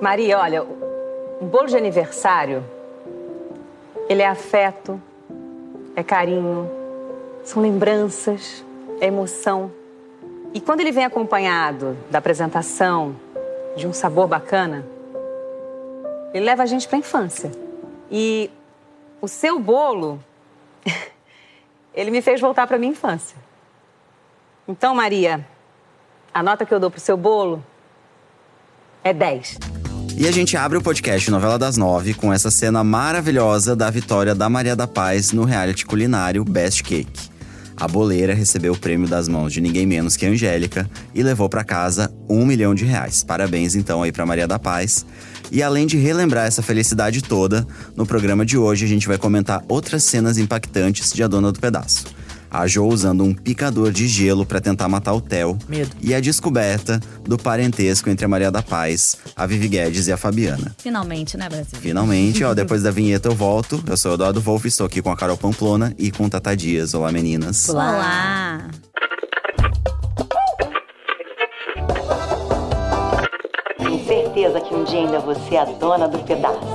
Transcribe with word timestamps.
Maria, 0.00 0.38
olha, 0.38 0.62
um 0.62 1.46
bolo 1.46 1.66
de 1.66 1.76
aniversário, 1.76 2.64
ele 4.08 4.22
é 4.22 4.26
afeto, 4.26 5.00
é 5.94 6.02
carinho, 6.02 6.70
são 7.44 7.62
lembranças, 7.62 8.64
é 8.98 9.06
emoção. 9.06 9.70
E 10.54 10.60
quando 10.60 10.80
ele 10.80 10.90
vem 10.90 11.04
acompanhado 11.04 11.98
da 12.10 12.18
apresentação, 12.18 13.14
de 13.76 13.86
um 13.86 13.92
sabor 13.92 14.26
bacana, 14.26 14.86
ele 16.32 16.46
leva 16.46 16.62
a 16.62 16.66
gente 16.66 16.88
para 16.88 16.96
a 16.96 17.00
infância. 17.00 17.52
E 18.10 18.50
o 19.20 19.28
seu 19.28 19.58
bolo, 19.58 20.18
ele 21.92 22.10
me 22.10 22.22
fez 22.22 22.40
voltar 22.40 22.66
para 22.66 22.78
minha 22.78 22.92
infância. 22.92 23.36
Então, 24.66 24.94
Maria, 24.94 25.46
a 26.32 26.42
nota 26.42 26.64
que 26.64 26.72
eu 26.72 26.80
dou 26.80 26.90
pro 26.90 27.00
seu 27.00 27.18
bolo 27.18 27.62
é 29.04 29.12
10. 29.12 29.69
E 30.20 30.28
a 30.28 30.30
gente 30.30 30.54
abre 30.54 30.76
o 30.76 30.82
podcast 30.82 31.30
Novela 31.30 31.58
das 31.58 31.78
Nove 31.78 32.12
com 32.12 32.30
essa 32.30 32.50
cena 32.50 32.84
maravilhosa 32.84 33.74
da 33.74 33.88
vitória 33.88 34.34
da 34.34 34.50
Maria 34.50 34.76
da 34.76 34.86
Paz 34.86 35.32
no 35.32 35.44
reality 35.44 35.86
culinário 35.86 36.44
Best 36.44 36.82
Cake. 36.82 37.30
A 37.74 37.88
boleira 37.88 38.34
recebeu 38.34 38.74
o 38.74 38.78
prêmio 38.78 39.08
das 39.08 39.28
mãos 39.28 39.50
de 39.50 39.62
ninguém 39.62 39.86
menos 39.86 40.18
que 40.18 40.26
a 40.26 40.28
Angélica 40.28 40.90
e 41.14 41.22
levou 41.22 41.48
para 41.48 41.64
casa 41.64 42.12
um 42.28 42.44
milhão 42.44 42.74
de 42.74 42.84
reais. 42.84 43.24
Parabéns 43.24 43.74
então 43.74 44.02
aí 44.02 44.12
para 44.12 44.26
Maria 44.26 44.46
da 44.46 44.58
Paz. 44.58 45.06
E 45.50 45.62
além 45.62 45.86
de 45.86 45.96
relembrar 45.96 46.46
essa 46.46 46.60
felicidade 46.60 47.22
toda, 47.22 47.66
no 47.96 48.04
programa 48.04 48.44
de 48.44 48.58
hoje 48.58 48.84
a 48.84 48.88
gente 48.88 49.08
vai 49.08 49.16
comentar 49.16 49.64
outras 49.68 50.04
cenas 50.04 50.36
impactantes 50.36 51.14
de 51.14 51.22
A 51.22 51.28
Dona 51.28 51.50
do 51.50 51.58
Pedaço 51.58 52.19
a 52.50 52.66
Jo 52.66 52.86
usando 52.86 53.22
um 53.22 53.32
picador 53.32 53.92
de 53.92 54.08
gelo 54.08 54.44
para 54.44 54.60
tentar 54.60 54.88
matar 54.88 55.12
o 55.14 55.20
Theo. 55.20 55.58
Medo. 55.68 55.90
E 56.00 56.14
a 56.14 56.20
descoberta 56.20 57.00
do 57.24 57.38
parentesco 57.38 58.10
entre 58.10 58.24
a 58.24 58.28
Maria 58.28 58.50
da 58.50 58.62
Paz, 58.62 59.16
a 59.36 59.46
Vivi 59.46 59.68
Guedes 59.68 60.08
e 60.08 60.12
a 60.12 60.16
Fabiana. 60.16 60.74
Finalmente, 60.78 61.36
né, 61.36 61.48
Brasil? 61.48 61.78
Finalmente, 61.80 62.42
ó, 62.42 62.52
depois 62.54 62.82
da 62.82 62.90
vinheta 62.90 63.28
eu 63.28 63.34
volto. 63.34 63.82
Eu 63.86 63.96
sou 63.96 64.12
o 64.12 64.14
Eduardo 64.14 64.40
Wolff, 64.40 64.66
estou 64.66 64.86
aqui 64.86 65.00
com 65.00 65.10
a 65.10 65.16
Carol 65.16 65.36
Pamplona 65.36 65.94
e 65.98 66.10
com 66.10 66.28
Tata 66.28 66.56
Dias. 66.56 66.94
Olá, 66.94 67.12
meninas. 67.12 67.68
Olá! 67.68 68.68
Tenho 73.78 74.06
certeza 74.06 74.60
que 74.60 74.74
um 74.74 74.84
dia 74.84 75.00
ainda 75.00 75.20
você 75.20 75.54
é 75.54 75.60
a 75.60 75.64
dona 75.64 76.08
do 76.08 76.18
pedaço. 76.20 76.69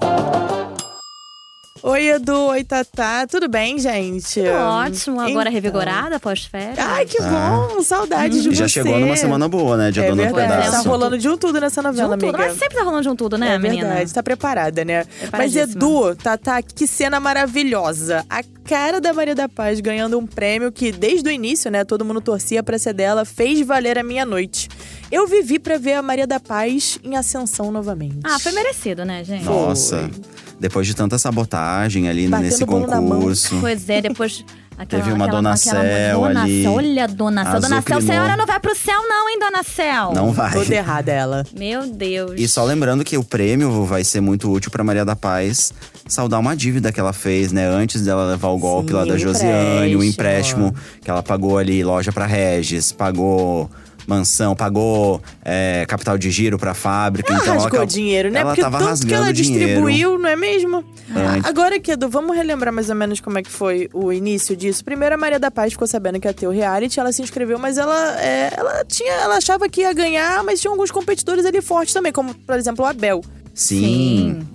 Oi, 1.88 2.08
Edu. 2.10 2.48
Oi, 2.48 2.64
Tatá. 2.64 3.28
Tudo 3.28 3.48
bem, 3.48 3.78
gente? 3.78 4.40
Ótimo, 4.42 5.20
agora 5.22 5.42
Então. 5.50 5.52
revigorada 5.52 6.20
pós-férias. 6.20 6.80
Ai, 6.80 7.06
que 7.06 7.22
Ah. 7.22 7.68
bom. 7.70 7.84
Saudade 7.84 8.42
de 8.42 8.50
E 8.50 8.56
já 8.56 8.64
você. 8.68 8.70
chegou 8.82 9.00
numa 9.00 9.16
semana 9.16 9.48
boa, 9.48 9.78
né? 9.78 9.92
De 9.92 10.00
É 10.00 10.08
Dona 10.10 10.26
do 10.26 10.36
verdade. 10.36 10.64
Pedaço. 10.66 10.84
Tá 10.84 10.90
rolando 10.90 11.16
de 11.16 11.30
um 11.30 11.38
tudo 11.38 11.62
nessa 11.62 11.82
de 11.84 11.88
um 11.88 11.92
novela, 11.92 12.18
tudo, 12.18 12.30
amiga. 12.30 12.38
mas 12.40 12.58
sempre 12.58 12.76
tá 12.76 12.84
rolando 12.84 13.04
de 13.04 13.10
um 13.10 13.16
tudo, 13.16 13.38
né, 13.38 13.54
é 13.54 13.60
menina? 13.60 13.88
verdade, 13.90 14.12
tá 14.12 14.24
preparada, 14.24 14.84
né? 14.84 15.06
Mas. 15.32 15.56
Edu, 15.56 16.16
Tatá, 16.16 16.60
que 16.64 16.88
cena 16.88 17.20
maravilhosa. 17.20 18.26
A 18.32 18.42
cara 18.68 19.00
da 19.00 19.14
Maria 19.14 19.36
da 19.36 19.48
Paz 19.48 19.80
ganhando 19.80 20.18
um 20.18 20.26
prêmio 20.26 20.72
que 20.72 20.92
desde 20.92 21.30
o 21.30 21.32
início, 21.32 21.70
né, 21.70 21.84
todo 21.84 22.04
mundo 22.04 22.20
torcia 22.20 22.64
pra 22.64 22.80
ser 22.80 22.94
dela, 22.94 23.26
fez 23.26 23.62
valer 23.62 24.00
a 24.00 24.04
minha 24.04 24.26
noite. 24.26 24.70
Eu 25.12 25.28
vivi 25.28 25.60
pra 25.60 25.78
ver 25.78 25.94
a 25.94 26.02
Maria 26.02 26.26
da 26.26 26.40
Paz 26.40 26.98
em 27.04 27.16
ascensão 27.16 27.72
novamente. 27.72 28.22
Ah, 28.24 28.40
foi 28.40 28.54
merecido, 28.54 29.06
né, 29.06 29.24
gente? 29.24 29.46
Nossa, 29.46 30.10
depois 30.60 30.88
de 30.88 30.96
tanta 30.96 31.18
sabotagem 31.18 32.08
ali 32.10 32.28
Batendo 32.28 32.46
nesse 32.46 32.66
concurso. 32.66 33.58
Pois 33.60 33.90
é, 33.90 34.02
depois. 34.02 34.44
Aquela, 34.78 35.04
Teve 35.04 35.16
uma 35.16 35.24
aquela, 35.24 35.38
Dona 35.42 35.54
aquela, 35.54 35.82
Cel 35.82 36.20
Dona 36.20 36.42
ali. 36.42 36.64
Cel, 36.64 36.74
olha, 36.74 37.08
Dona 37.08 37.46
Cel. 37.46 37.62
Dona 37.62 37.82
Cel, 37.82 38.02
senhora 38.02 38.36
não 38.36 38.46
vai 38.46 38.60
pro 38.60 38.76
céu, 38.76 39.08
não, 39.08 39.30
hein, 39.30 39.40
Dona 39.40 39.64
Cel? 39.64 40.14
Não 40.14 40.34
vai. 40.34 40.52
Toda 40.52 40.76
errada 40.76 41.12
ela. 41.14 41.46
Meu 41.58 41.88
Deus. 41.88 42.34
E 42.36 42.46
só 42.46 42.62
lembrando 42.66 43.02
que 43.02 43.18
o 43.18 43.24
prêmio 43.24 43.86
vai 43.86 44.04
ser 44.04 44.20
muito 44.20 44.52
útil 44.52 44.70
pra 44.70 44.84
Maria 44.84 45.06
da 45.06 45.16
Paz 45.16 45.72
saldar 46.10 46.42
uma 46.42 46.58
dívida 46.58 46.92
que 46.92 47.00
ela 47.00 47.14
fez, 47.14 47.54
né? 47.54 47.66
Antes 47.66 48.02
dela 48.04 48.26
levar 48.32 48.50
o 48.50 48.58
golpe 48.58 48.90
Sim, 48.90 48.96
lá 48.96 49.06
da 49.06 49.18
Josiane, 49.18 49.96
o 49.96 50.04
empréstimo. 50.04 50.68
empréstimo 50.68 50.76
que 51.02 51.10
ela 51.10 51.24
pagou 51.24 51.58
ali, 51.58 51.82
loja 51.82 52.12
pra 52.12 52.26
Regis, 52.26 52.92
pagou 52.92 53.72
mansão, 54.08 54.56
pagou 54.56 55.22
é, 55.44 55.86
capital 55.88 56.18
de 56.18 56.30
giro 56.32 56.58
pra 56.58 56.74
fábrica. 56.74 57.32
Ela 57.32 57.42
então 57.42 57.54
rasgou 57.54 57.68
acabou- 57.68 57.86
dinheiro, 57.86 58.30
né? 58.32 58.40
Ela 58.42 58.50
Porque 58.52 58.62
tava 58.62 58.78
tanto 58.78 58.90
rasgando 58.90 59.08
que 59.10 59.14
ela 59.16 59.34
dinheiro. 59.34 59.66
distribuiu, 59.66 60.18
não 60.20 60.30
é 60.30 60.36
mesmo? 60.36 60.84
Antes. 61.16 61.46
Agora, 61.50 61.80
Kedo, 61.80 62.10
vamos 62.10 62.36
relembrar 62.36 62.74
mais 62.74 62.90
ou 62.90 62.96
menos 62.96 63.20
como 63.20 63.38
é 63.38 63.44
que 63.44 63.50
foi 63.52 63.90
o 63.94 64.12
início 64.12 64.56
disso. 64.56 64.84
Primeiro, 64.84 65.16
a 65.16 65.18
Maria 65.18 65.40
da 65.40 65.50
Paz 65.52 65.74
ficou 65.74 65.88
sabendo 65.88 66.20
que 66.20 66.28
ia 66.28 66.34
ter 66.34 66.48
o 66.48 66.52
reality, 66.52 67.00
ela 67.00 67.12
se 67.12 67.22
inscreveu, 67.22 67.58
mas 67.60 67.78
ela, 67.78 68.22
é, 68.22 68.54
ela 68.56 68.84
tinha, 68.86 69.12
ela 69.14 69.38
achava 69.38 69.68
que 69.70 69.82
ia 69.82 69.94
ganhar, 69.94 70.44
mas 70.44 70.60
tinha 70.62 70.72
alguns 70.72 70.92
competidores 70.92 71.46
ali 71.46 71.62
fortes 71.62 71.94
também, 71.94 72.12
como, 72.12 72.34
por 72.34 72.58
exemplo, 72.58 72.84
o 72.84 72.88
Abel, 72.88 73.22
Sim. 73.54 74.46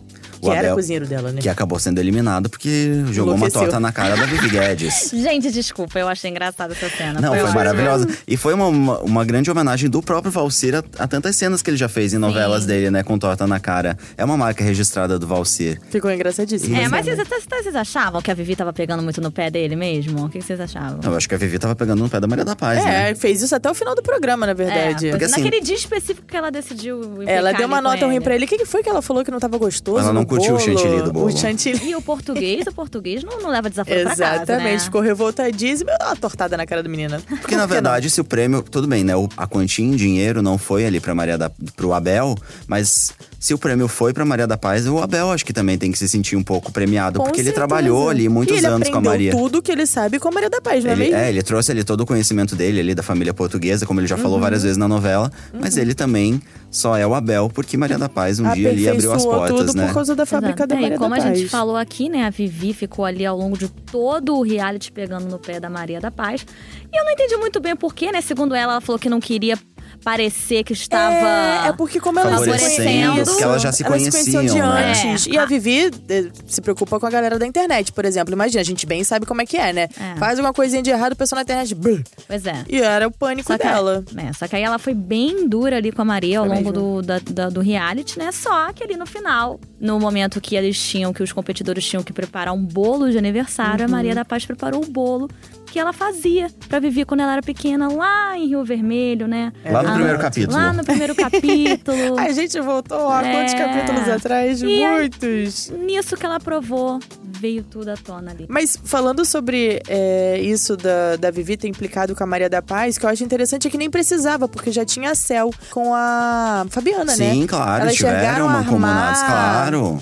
Que 0.41 0.49
O 0.49 0.53
era 0.53 0.61
Abel, 0.61 0.75
cozinheiro 0.77 1.07
dela, 1.07 1.33
né? 1.33 1.41
que 1.41 1.49
acabou 1.49 1.79
sendo 1.79 1.99
eliminado 1.99 2.49
porque 2.49 3.03
jogou 3.13 3.35
uma 3.35 3.51
torta 3.51 3.79
na 3.79 3.93
cara 3.93 4.17
da 4.17 4.25
Vivi 4.27 4.49
Guedes. 4.51 5.11
Gente, 5.13 5.51
desculpa, 5.51 5.99
eu 5.99 6.09
achei 6.09 6.31
engraçada 6.31 6.73
essa 6.73 6.89
cena. 6.89 7.21
Não, 7.21 7.31
foi 7.31 7.41
ótimo. 7.43 7.55
maravilhosa. 7.55 8.09
E 8.27 8.37
foi 8.37 8.55
uma, 8.55 8.67
uma, 8.67 8.99
uma 9.01 9.25
grande 9.25 9.51
homenagem 9.51 9.89
do 9.91 10.03
próprio 10.03 10.31
Valcir 10.33 10.75
a, 10.75 10.83
a 10.99 11.07
tantas 11.07 11.37
cenas 11.37 11.63
que 11.63 11.71
ele 11.71 11.77
já 11.77 11.89
fez 11.89 12.15
em 12.15 12.19
novelas 12.19 12.67
dele, 12.67 12.91
né? 12.91 13.03
Com 13.03 13.19
torta 13.19 13.47
na 13.47 13.61
cara. 13.61 13.97
É 14.17 14.25
uma 14.25 14.37
marca 14.37 14.65
registrada 14.65 15.19
do 15.19 15.27
Valcir. 15.27 15.81
Ficou 15.91 16.11
engraçadíssimo. 16.11 16.75
É, 16.77 16.89
mas 16.89 17.05
vocês, 17.07 17.19
vocês- 17.49 17.75
achavam 17.77 18.21
que 18.21 18.31
a 18.31 18.35
Vivi 18.35 18.57
tava 18.57 18.73
pegando 18.73 19.03
muito 19.03 19.21
no 19.21 19.31
pé 19.31 19.51
dele 19.51 19.77
mesmo? 19.77 20.25
O 20.25 20.29
que 20.29 20.41
vocês 20.41 20.61
achavam? 20.61 21.01
Eu 21.03 21.17
acho 21.17 21.29
que 21.29 21.35
a 21.35 21.39
Vivi 21.39 21.59
tava 21.59 21.75
pegando 21.75 22.03
no 22.03 22.09
pé 22.09 22.19
da 22.21 22.27
Maria 22.27 22.45
da 22.45 22.57
Paz, 22.57 22.83
né? 22.85 23.11
É, 23.11 23.15
fez 23.15 23.41
isso 23.43 23.55
até 23.55 23.71
o 23.71 23.75
final 23.75 23.95
do 23.95 24.03
programa, 24.03 24.47
na 24.47 24.55
verdade. 24.55 25.09
É, 25.09 25.11
Porque 25.11 25.25
assim- 25.25 25.43
naquele 25.43 25.61
dia 25.63 25.75
específico 25.77 26.27
que 26.27 26.37
ela 26.37 26.51
decidiu 26.51 27.23
Ela 27.27 27.53
deu 27.53 27.67
uma 27.67 27.81
nota 27.81 28.07
ruim 28.07 28.21
pra 28.21 28.35
ele. 28.35 28.45
O 28.45 28.49
que 28.49 28.59
que 28.59 28.65
foi 28.67 28.83
que 28.83 28.89
ela 28.89 29.03
falou 29.03 29.25
que 29.25 29.31
não 29.31 29.39
tava 29.41 29.57
gostoso? 29.59 29.99
Ela 30.01 30.13
não 30.13 30.25
curtiu 30.31 30.55
o 30.55 30.59
chantilly 30.59 31.03
do 31.03 31.13
bolo. 31.13 31.27
O 31.27 31.37
chantilly. 31.37 31.91
E 31.91 31.95
o 31.95 32.01
português, 32.03 32.67
o 32.67 32.73
português 32.73 33.23
não, 33.25 33.41
não 33.43 33.51
leva 33.51 33.69
desaforo 33.69 34.01
pra 34.03 34.11
casa, 34.17 34.25
Exatamente, 34.43 34.73
né? 34.73 34.79
ficou 34.81 35.01
revoltadíssima. 35.01 35.91
Deu 35.99 36.07
uma 36.09 36.17
tortada 36.17 36.57
na 36.57 36.65
cara 36.67 36.83
do 36.83 36.89
menino. 36.89 37.21
Porque, 37.41 37.57
na 37.57 37.67
verdade, 37.67 38.09
se 38.09 38.21
o 38.21 38.25
prêmio. 38.25 38.63
Tudo 38.63 38.87
bem, 38.87 39.05
né? 39.05 39.15
o- 39.17 39.29
A 39.37 39.47
quantia 39.47 39.85
em 39.85 39.91
dinheiro 39.97 40.41
não 40.43 40.57
foi 40.57 40.87
ali 40.87 41.01
pra 41.01 41.15
Maria 41.15 41.37
da, 41.37 41.51
pro 41.77 41.93
Abel, 41.93 42.35
mas 42.67 43.13
se 43.41 43.55
o 43.55 43.59
prêmio 43.59 43.89
foi 43.89 44.13
pra 44.13 44.25
Maria 44.25 44.47
da 44.47 44.57
Paz, 44.59 44.87
o 44.87 44.99
Abel 44.99 45.33
acho 45.33 45.45
que 45.45 45.53
também 45.53 45.77
tem 45.79 45.91
que 45.91 45.99
se 45.99 46.07
sentir 46.09 46.37
um 46.37 46.43
pouco 46.45 46.71
premiado. 46.71 47.19
Com 47.19 47.25
porque 47.25 47.41
ele 47.41 47.47
certeza. 47.49 47.67
trabalhou 47.67 48.09
ali 48.11 48.29
muitos 48.29 48.55
e 48.55 48.59
ele 48.59 48.67
anos 48.67 48.89
com 48.89 48.97
a 48.97 48.99
aprendeu 48.99 49.11
Maria. 49.11 49.33
tudo 49.33 49.63
que 49.63 49.73
ele 49.73 49.87
sabe 49.87 50.19
com 50.21 50.29
a 50.29 50.31
Maria 50.31 50.51
da 50.51 50.61
Paz, 50.61 50.85
não 50.85 50.91
é 50.91 50.95
Ele, 50.95 51.03
mesmo? 51.05 51.17
é, 51.17 51.29
ele 51.31 51.43
trouxe 51.43 51.73
ali 51.73 51.83
todo 51.83 52.03
o 52.03 52.07
conhecimento 52.07 52.55
dele 52.55 52.79
ali 52.81 52.95
da 52.95 53.03
família 53.03 53.33
portuguesa, 53.35 53.87
como 53.87 53.99
ele 53.99 54.07
já 54.07 54.17
Uhum. 54.17 54.23
falou 54.23 54.39
várias 54.39 54.63
vezes 54.63 54.77
na 54.77 54.87
novela. 54.87 55.33
Mas 55.59 55.77
ele 55.79 55.95
também 55.95 56.41
só 56.71 56.97
é 56.97 57.07
o 57.07 57.15
Abel 57.15 57.49
porque 57.53 57.77
Maria 57.79 57.99
da 57.99 58.09
Paz 58.11 58.39
um 58.39 58.51
dia 58.53 58.69
ali 58.69 58.87
abriu 58.89 59.11
as 59.13 59.25
portas, 59.25 59.57
tudo 59.57 59.75
né? 59.75 59.87
por 59.87 59.95
causa 59.95 60.15
da 60.15 60.27
fábrica 60.27 60.53
Exato. 60.65 60.69
da 60.69 60.75
É, 60.77 60.81
Maria 60.83 60.95
e 60.95 60.99
como 60.99 61.11
da 61.17 61.17
a 61.17 61.25
Paz. 61.25 61.39
gente 61.39 61.49
falou 61.49 61.77
aqui, 61.77 62.09
né? 62.11 62.25
A 62.27 62.31
Vivi 62.31 62.75
ficou 62.75 63.07
ali 63.07 63.25
ao 63.25 63.37
longo 63.39 63.57
de 63.57 63.69
todo 63.69 64.37
o 64.37 64.43
reality 64.43 64.93
pegando 64.93 65.27
no 65.29 65.39
pé 65.39 65.59
da 65.59 65.71
Maria 65.71 65.99
da 65.99 66.11
Paz. 66.11 66.45
E 66.93 66.97
eu 66.99 67.05
não 67.05 67.13
entendi 67.13 67.37
muito 67.39 67.59
bem 67.59 67.75
porquê, 67.75 68.13
né? 68.13 68.21
Segundo 68.21 68.55
ela, 68.55 68.73
ela 68.75 68.81
falou 68.83 68.99
que 68.99 69.09
não 69.09 69.19
queria 69.21 69.57
parecer 70.05 70.65
que 70.65 70.73
estava. 70.73 71.67
É, 71.67 71.69
é 71.69 71.73
porque 71.73 72.01
como 72.01 72.19
ela 72.19 72.31
Favorecendo, 72.31 73.25
se 73.25 73.31
porque 73.31 73.43
elas 73.45 73.63
já 73.63 73.73
se 73.73 73.85
elas 73.85 73.99
conheciam 74.01 74.43
de 74.43 74.51
conheciam, 74.51 74.73
né? 74.75 74.93
antes. 75.13 75.27
É. 75.27 75.31
E 75.31 75.39
a 75.39 75.45
Vivi 75.47 75.91
eh, 76.09 76.27
se 76.47 76.61
preocupa 76.61 76.99
com 76.99 77.07
a 77.07 77.11
galera 77.11 77.39
da 77.39 77.47
internet, 77.47 77.93
por 77.93 78.05
exemplo. 78.05 78.33
Imagina, 78.35 78.61
a 78.61 78.65
gente 78.65 78.87
bem 78.87 79.05
sabe 79.05 79.27
como 79.27 79.43
é 79.43 79.47
que 79.47 79.57
é, 79.57 79.73
né? 79.73 79.89
É. 79.99 80.17
Faz 80.19 80.39
uma 80.39 80.53
coisinha 80.53 80.83
de 80.83 80.91
errado, 80.91 81.13
o 81.13 81.17
pessoal 81.17 81.39
na 81.39 81.43
internet. 81.43 81.75
brr. 81.75 82.03
Pois 82.27 82.47
é. 82.47 82.65
E 82.69 82.81
era 82.81 83.07
o 83.07 83.11
pânico 83.11 83.53
Só 83.53 83.59
que, 83.59 83.65
dela. 83.67 84.05
é, 84.17 84.33
só 84.33 84.49
que 84.49 84.57
aí 84.57 84.63
ela 84.63 84.79
foi 84.79 84.95
bem 84.95 85.49
dura 85.49 85.77
ali 85.77 85.93
com 85.93 86.03
a 86.03 86.05
Maria 86.05 86.41
ao 86.41 86.47
Foi 86.47 86.55
longo 86.57 86.73
do, 86.73 87.03
da- 87.03 87.21
da- 87.31 87.49
do 87.51 87.61
reality, 87.61 88.19
né? 88.19 88.33
Só 88.33 88.73
que 88.73 88.83
ali 88.83 88.97
no 88.97 89.07
final, 89.07 89.61
no 89.81 89.99
momento 90.01 90.41
que 90.41 90.57
eles 90.57 90.79
tinham, 90.81 91.13
que 91.13 91.23
os 91.23 91.33
competidores 91.33 91.85
tinham 91.85 92.03
que 92.03 92.13
preparar 92.13 92.55
um 92.55 92.63
bolo 92.65 93.11
de 93.11 93.19
aniversário, 93.19 93.81
Uhum. 93.87 93.93
a 93.93 93.97
Maria 93.97 94.15
da 94.15 94.25
Paz 94.25 94.45
preparou 94.47 94.83
o 94.83 94.87
bolo 94.87 95.29
que 95.71 95.79
ela 95.79 95.93
fazia 95.93 96.49
pra 96.69 96.79
Vivi 96.81 97.05
quando 97.05 97.21
ela 97.21 97.33
era 97.33 97.43
pequena, 97.43 97.89
lá 97.93 98.37
em 98.37 98.49
Rio 98.49 98.65
Vermelho, 98.65 99.27
né? 99.29 99.53
Lá 99.65 99.83
no 99.83 99.89
Ah, 99.91 99.95
primeiro 99.95 100.19
capítulo. 100.19 100.57
Lá 100.57 100.73
no 100.73 100.85
primeiro 100.85 101.15
capítulo. 101.15 102.19
A 102.21 102.33
gente 102.33 102.61
voltou 102.61 103.09
há 103.09 103.21
quantos 103.23 103.55
É. 103.55 103.59
capítulos 103.59 104.09
atrás? 104.09 104.63
E 104.63 104.67
aí- 104.85 105.01
Muitos. 105.01 105.71
Nisso 105.71 106.17
que 106.17 106.27
ela 106.27 106.39
provou, 106.41 106.99
veio 107.25 107.63
tudo 107.63 107.91
à 107.91 107.97
tona 107.97 108.33
ali. 108.33 108.47
Mas 108.49 108.79
falando 108.85 109.25
sobre 109.25 109.81
é, 109.89 110.41
isso 110.41 110.77
da, 110.77 111.17
da 111.17 111.31
Vivi 111.31 111.57
ter 111.57 111.69
implicado 111.69 112.15
com 112.15 112.23
a 112.23 112.27
Maria 112.27 112.49
da 112.51 112.61
Paz, 112.61 112.99
que 112.99 113.05
eu 113.07 113.09
acho 113.11 113.23
interessante 113.25 113.67
é 113.69 113.71
que 113.71 113.79
nem 113.79 113.89
precisava, 113.91 114.49
porque 114.49 114.71
já 114.73 114.85
tinha 114.85 115.11
a 115.13 115.15
Cel 115.15 115.51
com 115.71 115.95
a 115.95 116.67
Fabiana, 116.71 117.17
né? 117.17 117.33
Sim, 117.33 117.47
claro, 117.47 117.83
Elas 117.83 117.93
estiveram 117.93 118.19
chegaram 118.21 118.49
a 118.49 118.53
mancomunados, 118.53 119.21
armar- 119.23 119.41
claro. 119.71 120.01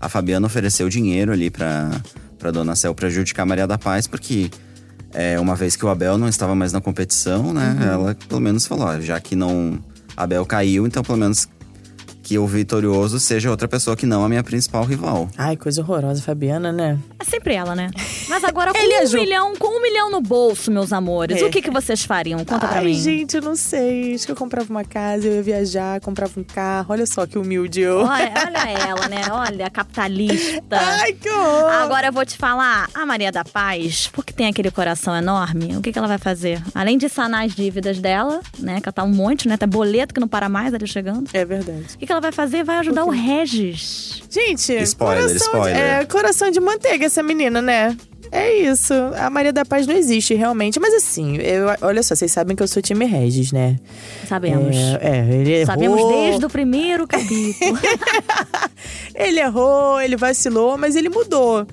A 0.00 0.08
Fabiana 0.08 0.46
ofereceu 0.46 0.88
dinheiro 0.88 1.32
ali 1.32 1.50
pra, 1.50 1.90
pra 2.38 2.50
Dona 2.50 2.76
Cel 2.76 2.94
prejudicar 2.94 3.42
a 3.42 3.46
Maria 3.46 3.66
da 3.66 3.78
Paz, 3.78 4.06
porque 4.06 4.50
é, 5.12 5.38
uma 5.38 5.54
vez 5.54 5.76
que 5.76 5.84
o 5.84 5.88
Abel 5.88 6.18
não 6.18 6.28
estava 6.28 6.54
mais 6.54 6.72
na 6.72 6.80
competição, 6.80 7.52
né? 7.52 7.76
Uhum. 7.78 7.86
Ela 7.86 8.16
pelo 8.28 8.40
menos 8.40 8.66
falou, 8.66 8.86
ó, 8.86 9.00
já 9.00 9.20
que 9.20 9.34
não. 9.36 9.78
Abel 10.16 10.46
caiu, 10.46 10.86
então 10.86 11.02
pelo 11.02 11.18
menos 11.18 11.46
que 12.26 12.36
o 12.40 12.44
vitorioso 12.46 13.20
seja 13.20 13.48
outra 13.52 13.68
pessoa 13.68 13.96
que 13.96 14.04
não 14.04 14.24
a 14.24 14.28
minha 14.28 14.42
principal 14.42 14.82
rival. 14.82 15.28
Ai, 15.38 15.56
coisa 15.56 15.80
horrorosa, 15.80 16.20
Fabiana, 16.20 16.72
né? 16.72 16.98
É 17.20 17.24
sempre 17.24 17.54
ela, 17.54 17.76
né? 17.76 17.88
Mas 18.28 18.42
agora 18.42 18.72
com 18.74 18.78
é 18.78 19.02
um 19.04 19.06
Ju. 19.06 19.16
milhão, 19.18 19.54
com 19.54 19.78
um 19.78 19.80
milhão 19.80 20.10
no 20.10 20.20
bolso, 20.20 20.68
meus 20.72 20.92
amores, 20.92 21.40
É. 21.40 21.44
o 21.44 21.50
que, 21.50 21.62
que 21.62 21.70
vocês 21.70 22.02
fariam? 22.04 22.40
Conta 22.40 22.66
pra 22.66 22.78
Ai, 22.80 22.86
mim. 22.86 22.94
gente, 22.94 23.36
eu 23.36 23.42
não 23.42 23.54
sei. 23.54 24.12
Acho 24.16 24.26
que 24.26 24.32
eu 24.32 24.36
comprava 24.36 24.68
uma 24.68 24.82
casa, 24.82 25.24
eu 25.24 25.34
ia 25.34 25.42
viajar, 25.44 26.00
comprava 26.00 26.32
um 26.40 26.42
carro. 26.42 26.86
Olha 26.88 27.06
só 27.06 27.26
que 27.28 27.38
humilde 27.38 27.80
eu. 27.82 27.98
Olha, 27.98 28.32
olha 28.44 28.70
ela, 28.88 29.08
né? 29.08 29.22
Olha, 29.30 29.70
capitalista. 29.70 30.76
Ai, 30.80 31.12
que 31.12 31.30
horror! 31.30 31.70
Agora 31.70 32.08
eu 32.08 32.12
vou 32.12 32.26
te 32.26 32.36
falar, 32.36 32.88
a 32.92 33.06
Maria 33.06 33.30
da 33.30 33.44
Paz, 33.44 34.08
porque 34.12 34.32
tem 34.32 34.48
aquele 34.48 34.72
coração 34.72 35.14
enorme, 35.16 35.76
o 35.76 35.80
que, 35.80 35.92
que 35.92 35.98
ela 35.98 36.08
vai 36.08 36.18
fazer? 36.18 36.60
Além 36.74 36.98
de 36.98 37.08
sanar 37.08 37.44
as 37.46 37.54
dívidas 37.54 38.00
dela, 38.00 38.40
né? 38.58 38.80
Que 38.80 38.88
ela 38.88 38.92
tá 38.92 39.04
um 39.04 39.12
monte, 39.14 39.46
né? 39.46 39.56
Tá 39.56 39.66
boleto 39.66 40.12
que 40.12 40.18
não 40.18 40.26
para 40.26 40.48
mais 40.48 40.74
ali 40.74 40.88
chegando. 40.88 41.28
É 41.32 41.44
verdade. 41.44 41.84
O 41.94 41.98
que, 41.98 42.06
que 42.06 42.15
ela 42.16 42.20
vai 42.20 42.32
fazer? 42.32 42.64
Vai 42.64 42.78
ajudar 42.78 43.04
o 43.04 43.10
Regis. 43.10 44.22
Gente, 44.30 44.72
Spoiler, 44.82 45.24
coração 45.24 45.36
spoiler. 45.36 45.74
De, 45.74 45.80
é, 45.80 46.04
coração 46.06 46.50
de 46.50 46.60
manteiga 46.60 47.06
essa 47.06 47.22
menina, 47.22 47.60
né? 47.60 47.96
É 48.32 48.54
isso. 48.58 48.92
A 49.16 49.30
Maria 49.30 49.52
da 49.52 49.64
Paz 49.64 49.86
não 49.86 49.94
existe 49.94 50.34
realmente. 50.34 50.80
Mas 50.80 50.94
assim, 50.94 51.36
eu, 51.36 51.66
olha 51.80 52.02
só, 52.02 52.14
vocês 52.14 52.32
sabem 52.32 52.56
que 52.56 52.62
eu 52.62 52.68
sou 52.68 52.82
time 52.82 53.04
Regis, 53.04 53.52
né? 53.52 53.76
Sabemos. 54.26 54.76
É, 54.76 54.98
é, 55.02 55.34
ele 55.34 55.52
errou. 55.52 55.66
Sabemos 55.66 56.08
desde 56.08 56.46
o 56.46 56.50
primeiro 56.50 57.06
capítulo. 57.06 57.78
Ele 59.14 59.40
errou, 59.40 59.98
ele 59.98 60.14
vacilou, 60.14 60.76
mas 60.76 60.94
ele 60.94 61.08
mudou. 61.08 61.66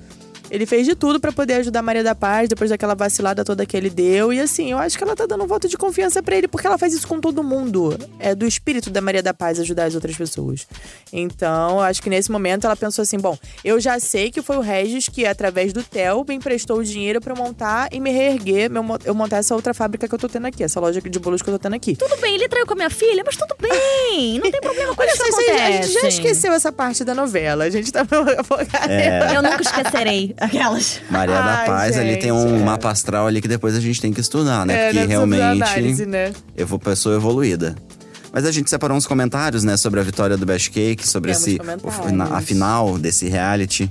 Ele 0.54 0.66
fez 0.66 0.86
de 0.86 0.94
tudo 0.94 1.18
pra 1.18 1.32
poder 1.32 1.54
ajudar 1.54 1.80
a 1.80 1.82
Maria 1.82 2.04
da 2.04 2.14
Paz 2.14 2.48
depois 2.48 2.70
daquela 2.70 2.94
vacilada 2.94 3.44
toda 3.44 3.66
que 3.66 3.76
ele 3.76 3.90
deu. 3.90 4.32
E 4.32 4.38
assim, 4.38 4.70
eu 4.70 4.78
acho 4.78 4.96
que 4.96 5.02
ela 5.02 5.16
tá 5.16 5.26
dando 5.26 5.42
um 5.42 5.48
voto 5.48 5.68
de 5.68 5.76
confiança 5.76 6.22
pra 6.22 6.36
ele, 6.36 6.46
porque 6.46 6.64
ela 6.64 6.78
faz 6.78 6.94
isso 6.94 7.08
com 7.08 7.20
todo 7.20 7.42
mundo. 7.42 7.98
É 8.20 8.36
do 8.36 8.46
espírito 8.46 8.88
da 8.88 9.00
Maria 9.00 9.20
da 9.20 9.34
Paz 9.34 9.58
ajudar 9.58 9.86
as 9.86 9.96
outras 9.96 10.16
pessoas. 10.16 10.64
Então, 11.12 11.72
eu 11.72 11.80
acho 11.80 12.00
que 12.00 12.08
nesse 12.08 12.30
momento 12.30 12.66
ela 12.66 12.76
pensou 12.76 13.02
assim: 13.02 13.18
bom, 13.18 13.36
eu 13.64 13.80
já 13.80 13.98
sei 13.98 14.30
que 14.30 14.42
foi 14.42 14.56
o 14.56 14.60
Regis 14.60 15.08
que, 15.08 15.26
através 15.26 15.72
do 15.72 15.82
Theo, 15.82 16.24
me 16.28 16.36
emprestou 16.36 16.78
o 16.78 16.84
dinheiro 16.84 17.20
pra 17.20 17.32
eu 17.32 17.36
montar 17.36 17.88
e 17.90 17.98
me 17.98 18.12
reerguer, 18.12 18.70
meu 18.70 18.84
eu 19.04 19.14
montar 19.14 19.38
essa 19.38 19.56
outra 19.56 19.74
fábrica 19.74 20.06
que 20.06 20.14
eu 20.14 20.18
tô 20.18 20.28
tendo 20.28 20.46
aqui, 20.46 20.62
essa 20.62 20.78
loja 20.78 21.00
de 21.00 21.18
bolos 21.18 21.42
que 21.42 21.50
eu 21.50 21.54
tô 21.54 21.58
tendo 21.58 21.74
aqui. 21.74 21.96
tudo 21.96 22.16
bem, 22.20 22.34
ele 22.36 22.48
traiu 22.48 22.64
com 22.64 22.74
a 22.74 22.76
minha 22.76 22.90
filha, 22.90 23.24
mas 23.26 23.36
tudo 23.36 23.56
bem. 23.58 24.38
Não 24.38 24.50
tem 24.52 24.60
problema 24.60 24.94
com 24.94 25.02
Olha 25.02 25.08
isso 25.08 25.16
só, 25.16 25.24
que 25.24 25.30
isso 25.30 25.50
aí, 25.50 25.56
a 25.56 25.70
gente 25.72 25.86
já 25.88 25.98
acontece. 25.98 26.20
esqueceu 26.20 26.52
essa 26.52 26.70
parte 26.70 27.02
da 27.02 27.12
novela. 27.12 27.64
A 27.64 27.70
gente 27.70 27.90
tá 27.90 28.04
focado. 28.04 28.92
É. 28.92 29.34
Eu 29.34 29.42
nunca 29.42 29.62
esquecerei 29.62 30.34
aquelas. 30.44 31.00
Maria 31.10 31.34
da 31.34 31.60
Ai, 31.60 31.66
Paz, 31.66 31.98
ali 31.98 32.16
tem 32.16 32.32
um 32.32 32.48
gente, 32.48 32.62
é. 32.62 32.64
mapa 32.64 32.90
astral 32.90 33.26
ali 33.26 33.40
que 33.40 33.48
depois 33.48 33.74
a 33.74 33.80
gente 33.80 34.00
tem 34.00 34.12
que 34.12 34.20
estudar, 34.20 34.64
né? 34.64 34.74
É, 34.74 34.92
Porque 34.92 35.06
realmente 35.06 35.42
análise, 35.42 36.06
né? 36.06 36.32
eu 36.56 36.66
vou 36.66 36.78
pessoa 36.78 37.14
evoluída. 37.14 37.74
Mas 38.32 38.44
a 38.44 38.50
gente 38.50 38.68
separou 38.68 38.96
uns 38.96 39.06
comentários, 39.06 39.62
né, 39.62 39.76
sobre 39.76 40.00
a 40.00 40.02
vitória 40.02 40.36
do 40.36 40.44
Best 40.44 40.70
Cake, 40.70 41.06
sobre 41.06 41.32
Temos 41.32 41.46
esse 41.46 41.60
o 41.60 42.34
a 42.34 42.40
final 42.40 42.98
desse 42.98 43.28
reality. 43.28 43.88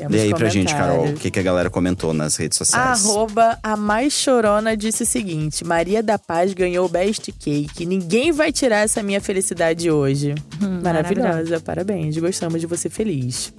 Temos 0.00 0.14
Lê 0.14 0.22
aí 0.22 0.34
pra 0.34 0.48
gente, 0.48 0.74
Carol, 0.74 1.08
o 1.08 1.12
que, 1.12 1.30
que 1.30 1.38
a 1.38 1.42
galera 1.42 1.68
comentou 1.68 2.14
nas 2.14 2.34
redes 2.34 2.56
sociais. 2.56 3.04
Arroba 3.04 3.58
a 3.62 3.76
mais 3.76 4.14
chorona 4.14 4.74
disse 4.74 5.02
o 5.02 5.06
seguinte: 5.06 5.62
Maria 5.62 6.02
da 6.02 6.18
Paz 6.18 6.54
ganhou 6.54 6.86
o 6.86 6.88
Best 6.88 7.30
Cake. 7.32 7.84
Ninguém 7.84 8.32
vai 8.32 8.50
tirar 8.50 8.78
essa 8.78 9.02
minha 9.02 9.20
felicidade 9.20 9.90
hoje. 9.90 10.34
maravilhosa. 10.82 11.28
maravilhosa. 11.28 11.60
parabéns. 11.60 12.16
Gostamos 12.16 12.62
de 12.62 12.66
você 12.66 12.88
feliz. 12.88 13.52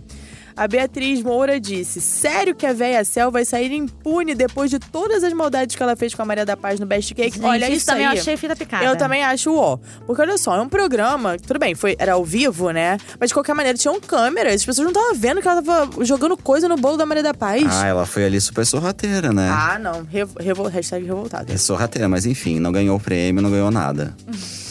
A 0.55 0.67
Beatriz 0.67 1.21
Moura 1.21 1.59
disse: 1.59 2.01
Sério 2.01 2.53
que 2.55 2.65
a 2.65 2.73
véia 2.73 3.03
Cel 3.03 3.31
vai 3.31 3.45
sair 3.45 3.71
impune 3.71 4.35
depois 4.35 4.69
de 4.69 4.79
todas 4.79 5.23
as 5.23 5.33
maldades 5.33 5.75
que 5.75 5.83
ela 5.83 5.95
fez 5.95 6.13
com 6.13 6.21
a 6.21 6.25
Maria 6.25 6.45
da 6.45 6.57
Paz 6.57 6.79
no 6.79 6.85
Best 6.85 7.13
Cake? 7.13 7.35
Gente, 7.35 7.45
Olha 7.45 7.65
isso 7.65 7.77
isso 7.77 7.85
também 7.85 8.05
aí. 8.05 8.15
eu 8.15 8.21
achei 8.21 8.37
fita 8.37 8.55
picada. 8.55 8.85
Eu 8.85 8.95
também 8.95 9.23
acho 9.23 9.55
ó. 9.55 9.77
Porque 10.05 10.21
olha 10.21 10.37
só, 10.37 10.55
é 10.55 10.61
um 10.61 10.69
programa, 10.69 11.37
tudo 11.37 11.59
bem, 11.59 11.75
foi, 11.75 11.95
era 11.97 12.13
ao 12.13 12.23
vivo, 12.25 12.71
né? 12.71 12.97
Mas 13.19 13.29
de 13.29 13.33
qualquer 13.33 13.53
maneira, 13.53 13.77
tinham 13.77 13.99
câmeras. 13.99 14.55
As 14.55 14.65
pessoas 14.65 14.85
não 14.85 14.91
estavam 14.91 15.15
vendo 15.15 15.41
que 15.41 15.47
ela 15.47 15.61
tava 15.61 16.03
jogando 16.03 16.35
coisa 16.37 16.67
no 16.67 16.75
bolo 16.75 16.97
da 16.97 17.05
Maria 17.05 17.23
da 17.23 17.33
Paz. 17.33 17.63
Ah, 17.69 17.87
ela 17.87 18.05
foi 18.05 18.25
ali 18.25 18.39
super 18.39 18.65
sorrateira, 18.65 19.31
né? 19.31 19.49
Ah, 19.51 19.79
não. 19.79 20.03
Revo, 20.03 20.33
revo, 20.39 20.63
hashtag 20.67 21.05
revoltada. 21.05 21.51
É 21.51 21.57
sorrateira, 21.57 22.07
mas 22.09 22.25
enfim, 22.25 22.59
não 22.59 22.71
ganhou 22.71 22.97
o 22.97 22.99
prêmio, 22.99 23.41
não 23.41 23.51
ganhou 23.51 23.71
nada. 23.71 24.15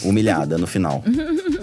Humilhada 0.03 0.57
no 0.57 0.67
final. 0.67 1.03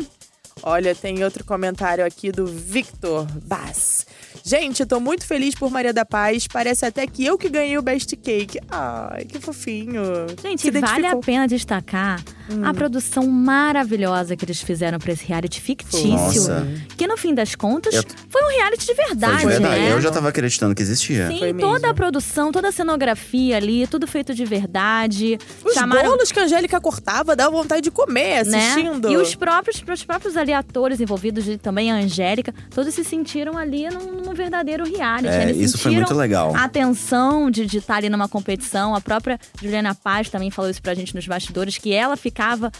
Olha, 0.62 0.94
tem 0.94 1.22
outro 1.24 1.44
comentário 1.44 2.04
aqui 2.04 2.30
do 2.32 2.46
Victor 2.46 3.26
Bass. 3.44 4.06
Gente, 4.44 4.80
eu 4.80 4.86
tô 4.86 5.00
muito 5.00 5.26
feliz 5.26 5.54
por 5.54 5.70
Maria 5.70 5.92
da 5.92 6.04
Paz. 6.04 6.46
Parece 6.46 6.86
até 6.86 7.06
que 7.06 7.24
eu 7.24 7.36
que 7.36 7.48
ganhei 7.48 7.76
o 7.76 7.82
Best 7.82 8.16
Cake. 8.16 8.58
Ai, 8.70 9.24
que 9.24 9.38
fofinho. 9.40 10.02
Gente, 10.42 10.70
vale 10.70 11.06
a 11.06 11.16
pena 11.16 11.46
destacar 11.46 12.22
Hum. 12.50 12.64
a 12.64 12.72
produção 12.72 13.26
maravilhosa 13.26 14.34
que 14.36 14.44
eles 14.44 14.60
fizeram 14.62 14.98
pra 14.98 15.12
esse 15.12 15.24
reality 15.26 15.60
fictício. 15.60 16.08
Nossa. 16.08 16.66
Que 16.96 17.06
no 17.06 17.16
fim 17.16 17.34
das 17.34 17.54
contas, 17.54 17.94
Eu- 17.94 18.02
foi 18.30 18.42
um 18.42 18.48
reality 18.48 18.86
de 18.86 18.94
Foi 18.94 19.04
verdade, 19.04 19.38
de 19.40 19.46
verdade. 19.46 19.80
né? 19.80 19.92
Eu 19.92 20.00
já 20.00 20.10
tava 20.10 20.28
acreditando 20.30 20.74
que 20.74 20.80
existia. 20.80 21.28
Sim, 21.28 21.38
Foi 21.40 21.52
toda 21.54 21.72
mesmo. 21.74 21.86
a 21.90 21.94
produção, 21.94 22.50
toda 22.50 22.68
a 22.68 22.72
cenografia 22.72 23.56
ali, 23.56 23.86
tudo 23.86 24.06
feito 24.06 24.34
de 24.34 24.44
verdade. 24.46 25.38
Os 25.62 25.74
Chamaram, 25.74 26.08
bolos 26.10 26.32
que 26.32 26.38
a 26.40 26.44
Angélica 26.44 26.80
cortava 26.80 27.36
dava 27.36 27.50
vontade 27.50 27.82
de 27.82 27.90
comer 27.90 28.46
né? 28.46 28.58
assistindo. 28.70 29.10
E 29.12 29.16
os 29.18 29.34
próprios, 29.34 29.82
os 29.86 30.04
próprios 30.04 30.34
ali 30.48 30.52
atores 30.52 31.00
envolvidos, 31.00 31.44
também 31.62 31.92
a 31.92 31.96
Angélica, 31.96 32.54
todos 32.74 32.94
se 32.94 33.04
sentiram 33.04 33.56
ali 33.56 33.88
num, 33.88 34.22
num 34.22 34.34
verdadeiro 34.34 34.84
reality. 34.84 35.28
É, 35.28 35.52
isso 35.52 35.78
foi 35.78 35.92
muito 35.92 36.14
legal. 36.14 36.54
A 36.56 36.68
tensão 36.68 37.50
de 37.50 37.64
estar 37.64 37.96
ali 37.96 38.08
numa 38.08 38.28
competição. 38.28 38.94
A 38.94 39.00
própria 39.00 39.38
Juliana 39.60 39.94
Paz 39.94 40.30
também 40.30 40.50
falou 40.50 40.70
isso 40.70 40.82
pra 40.82 40.94
gente 40.94 41.14
nos 41.14 41.26
bastidores, 41.26 41.76
que 41.76 41.92
ela 41.92 42.16
ficava 42.16 42.72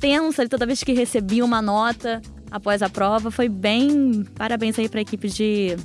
tensa 0.00 0.42
ali 0.42 0.48
toda 0.48 0.66
vez 0.66 0.82
que 0.82 0.92
recebia 0.92 1.44
uma 1.44 1.62
nota 1.62 2.20
após 2.50 2.82
a 2.82 2.88
prova. 2.88 3.30
Foi 3.30 3.48
bem. 3.48 4.24
Parabéns 4.34 4.78
aí 4.78 4.88
pra 4.88 5.00
equipe 5.00 5.28
de 5.28 5.76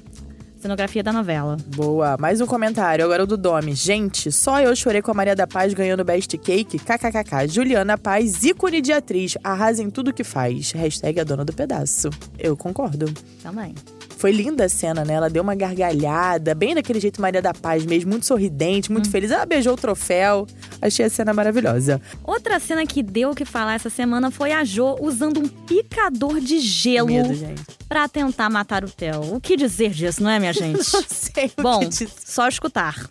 cenografia 0.59 1.01
da 1.01 1.13
novela. 1.13 1.57
Boa. 1.75 2.17
Mais 2.19 2.41
um 2.41 2.45
comentário, 2.45 3.03
agora 3.05 3.23
o 3.23 3.27
do 3.27 3.37
Domi. 3.37 3.73
Gente, 3.73 4.31
só 4.31 4.59
eu 4.61 4.75
chorei 4.75 5.01
com 5.01 5.11
a 5.11 5.13
Maria 5.13 5.35
da 5.35 5.47
Paz 5.47 5.73
ganhando 5.73 6.01
o 6.01 6.05
Best 6.05 6.37
Cake. 6.37 6.77
KKKK. 6.77 7.47
Juliana 7.47 7.97
Paz, 7.97 8.43
ícone 8.43 8.81
de 8.81 8.91
atriz. 8.91 9.37
Arrasa 9.43 9.81
em 9.81 9.89
tudo 9.89 10.13
que 10.13 10.23
faz. 10.23 10.71
Hashtag 10.71 11.19
a 11.19 11.23
dona 11.23 11.45
do 11.45 11.53
pedaço. 11.53 12.09
Eu 12.37 12.57
concordo. 12.57 13.11
Também. 13.41 13.73
Foi 14.17 14.33
linda 14.33 14.65
a 14.65 14.69
cena, 14.69 15.05
né? 15.05 15.13
Ela 15.13 15.29
deu 15.29 15.41
uma 15.41 15.55
gargalhada, 15.55 16.53
bem 16.53 16.75
daquele 16.75 16.99
jeito 16.99 17.21
Maria 17.21 17.41
da 17.41 17.53
Paz 17.53 17.85
mesmo, 17.85 18.09
muito 18.09 18.25
sorridente, 18.25 18.89
Hum. 18.91 18.93
muito 18.95 19.09
feliz. 19.09 19.31
Ela 19.31 19.45
beijou 19.45 19.73
o 19.73 19.77
troféu. 19.77 20.45
Achei 20.81 21.05
a 21.05 21.09
cena 21.09 21.33
maravilhosa. 21.33 22.01
Outra 22.21 22.59
cena 22.59 22.85
que 22.85 23.01
deu 23.01 23.31
o 23.31 23.35
que 23.35 23.45
falar 23.45 23.75
essa 23.75 23.89
semana 23.89 24.29
foi 24.29 24.51
a 24.51 24.65
Jo 24.65 24.97
usando 24.99 25.39
um 25.39 25.47
picador 25.47 26.41
de 26.41 26.59
gelo 26.59 27.07
Medo, 27.07 27.33
gente. 27.33 27.61
Pra 27.89 28.07
tentar 28.07 28.49
matar 28.49 28.85
o 28.85 28.89
Theo. 28.89 29.35
O 29.35 29.41
que 29.41 29.57
dizer 29.57 29.89
disso, 29.89 30.21
não 30.23 30.29
é, 30.29 30.39
minha 30.39 30.53
gente? 30.53 30.77
Não 30.93 31.03
sei 31.09 31.51
o 31.57 31.61
Bom, 31.61 31.79
que 31.79 31.87
dizer. 31.89 32.09
só 32.23 32.47
escutar. 32.47 33.09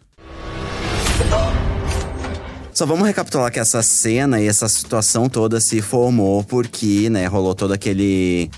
Só 2.73 2.87
vamos 2.87 3.07
recapitular 3.07 3.51
que 3.51 3.59
essa 3.59 3.83
cena 3.83 4.41
e 4.41 4.47
essa 4.47 4.69
situação 4.69 5.29
toda 5.29 5.61
se 5.61 5.83
formou 5.83 6.45
porque, 6.45 7.11
né, 7.11 7.27
rolou 7.27 7.53
todo 7.55 7.73
aquele. 7.73 8.49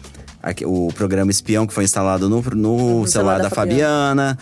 aque- 0.42 0.66
o 0.66 0.88
programa 0.94 1.30
espião 1.30 1.66
que 1.66 1.72
foi 1.72 1.84
instalado 1.84 2.28
no, 2.28 2.42
no 2.42 3.06
celular 3.06 3.40
da, 3.40 3.48
Fabiana. 3.48 4.38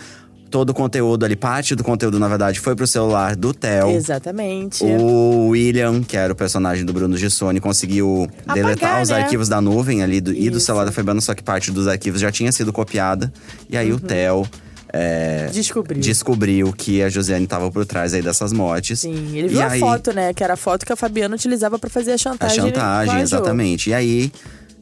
Todo 0.49 0.71
o 0.71 0.73
conteúdo 0.73 1.25
ali, 1.25 1.35
parte 1.35 1.75
do 1.75 1.83
conteúdo, 1.83 2.17
na 2.19 2.27
verdade, 2.27 2.59
foi 2.59 2.75
pro 2.75 2.87
celular 2.87 3.35
do 3.35 3.53
Theo. 3.53 3.89
Exatamente. 3.91 4.83
O 4.83 5.49
William, 5.49 6.01
que 6.01 6.17
era 6.17 6.33
o 6.33 6.35
personagem 6.35 6.83
do 6.83 6.91
Bruno 6.91 7.15
Gissoni, 7.17 7.59
conseguiu 7.59 8.27
Apagar, 8.47 8.55
deletar 8.55 9.01
os 9.03 9.09
né? 9.09 9.17
arquivos 9.21 9.47
da 9.47 9.61
nuvem 9.61 10.01
ali 10.01 10.19
do, 10.19 10.33
e 10.33 10.49
do 10.49 10.59
celular 10.59 10.85
da 10.85 10.91
Fabiana, 10.91 11.21
só 11.21 11.35
que 11.35 11.43
parte 11.43 11.71
dos 11.71 11.87
arquivos 11.87 12.19
já 12.19 12.31
tinha 12.31 12.51
sido 12.51 12.73
copiada. 12.73 13.31
E 13.69 13.77
aí 13.77 13.91
Uhum. 13.91 13.97
o 13.97 13.99
Theo 13.99 14.47
é, 14.91 15.49
Descobriu. 15.53 16.01
descobriu 16.01 16.73
que 16.73 17.03
a 17.03 17.09
Josiane 17.09 17.43
estava 17.43 17.69
por 17.69 17.85
trás 17.85 18.11
aí 18.15 18.23
dessas 18.23 18.51
mortes. 18.51 19.01
Sim, 19.01 19.37
ele 19.37 19.45
E 19.45 19.49
viu 19.49 19.61
a 19.61 19.67
aí- 19.69 19.79
foto, 19.79 20.11
né? 20.11 20.33
Que 20.33 20.43
era 20.43 20.53
a 20.55 20.57
foto 20.57 20.83
que 20.83 20.91
a 20.91 20.95
Fabiana 20.95 21.35
utilizava 21.35 21.77
pra 21.77 21.91
fazer 21.91 22.13
a 22.13 22.17
chantagem. 22.17 22.55
chantagem, 22.57 23.13
a 23.13 23.17
Jo. 23.17 23.21
exatamente. 23.23 23.89
E 23.91 23.93
aí, 23.93 24.31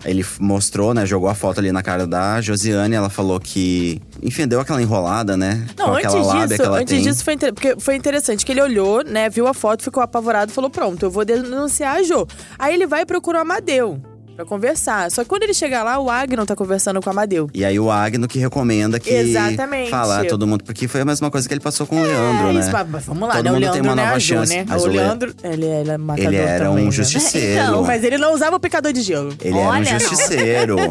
ele 0.07 0.25
mostrou, 0.39 0.93
né? 0.93 1.05
Jogou 1.05 1.29
a 1.29 1.35
foto 1.35 1.59
ali 1.59 1.71
na 1.71 1.83
cara 1.83 2.07
da 2.07 2.39
Josiane. 2.41 2.95
Ela 2.95 3.09
falou 3.09 3.39
que, 3.39 4.01
enfim, 4.23 4.47
deu 4.47 4.59
aquela 4.59 4.81
enrolada, 4.81 5.35
né? 5.37 5.65
Não, 5.77 5.93
antes 5.93 6.11
disso, 6.11 6.63
antes 6.73 6.93
tem. 6.93 7.03
disso 7.03 7.23
foi, 7.23 7.33
inter- 7.33 7.53
porque 7.53 7.75
foi 7.79 7.95
interessante 7.95 8.45
que 8.45 8.51
ele 8.51 8.61
olhou, 8.61 9.03
né, 9.03 9.29
viu 9.29 9.47
a 9.47 9.53
foto, 9.53 9.83
ficou 9.83 10.01
apavorado, 10.01 10.51
falou: 10.51 10.69
"Pronto, 10.69 11.03
eu 11.05 11.11
vou 11.11 11.23
denunciar 11.25 11.97
a 11.97 12.03
Jo". 12.03 12.25
Aí 12.57 12.73
ele 12.73 12.87
vai 12.87 13.01
e 13.01 13.05
procura 13.05 13.39
o 13.39 13.41
Amadeu 13.41 14.01
pra 14.37 14.45
conversar. 14.45 15.09
Só 15.09 15.23
que 15.23 15.29
quando 15.29 15.43
ele 15.43 15.53
chega 15.53 15.81
lá, 15.83 15.97
o 15.99 16.09
Agno 16.11 16.45
tá 16.45 16.55
conversando 16.55 17.01
com 17.01 17.09
o 17.09 17.11
Amadeu. 17.11 17.49
E 17.53 17.65
aí 17.65 17.79
o 17.79 17.89
Agno 17.91 18.27
que 18.27 18.37
recomenda 18.37 18.99
que 18.99 19.09
Exatamente. 19.09 19.89
fala 19.89 20.23
todo 20.25 20.45
mundo, 20.45 20.63
porque 20.63 20.87
foi 20.87 21.01
a 21.01 21.05
mesma 21.05 21.31
coisa 21.31 21.47
que 21.47 21.53
ele 21.53 21.59
passou 21.59 21.87
com 21.87 21.99
o 21.99 22.03
Leandro, 22.03 22.49
é 22.49 22.53
né? 22.53 22.59
isso, 22.59 22.71
vamos 22.71 23.27
lá, 23.27 23.35
Todo 23.35 23.43
né? 23.45 23.49
O 23.49 23.53
mundo 23.55 23.61
Leandro 23.63 23.81
tem 23.81 23.91
uma 23.91 23.99
é 24.01 24.05
nova 24.05 24.19
Jo, 24.19 24.35
chance, 24.35 24.55
né? 24.55 24.65
mas 24.67 24.83
o 24.83 24.85
o 24.85 24.89
Le- 24.91 24.97
Leandro, 24.97 25.33
ele, 25.43 25.65
ele 25.65 25.89
é 25.91 25.97
matador 25.97 26.31
Ele 26.33 26.41
era 26.41 26.65
também, 26.65 26.83
um 26.83 26.85
né? 26.85 26.91
justiceiro. 26.91 27.61
Então, 27.63 27.83
mas 27.83 28.03
ele 28.03 28.17
não 28.19 28.33
usava 28.33 28.55
o 28.55 28.59
picador 28.59 28.93
de 28.93 29.01
gelo. 29.01 29.35
Ele 29.41 29.57
era 29.57 29.67
um 29.67 29.69
Olha, 29.71 29.99
justiceiro. 29.99 30.75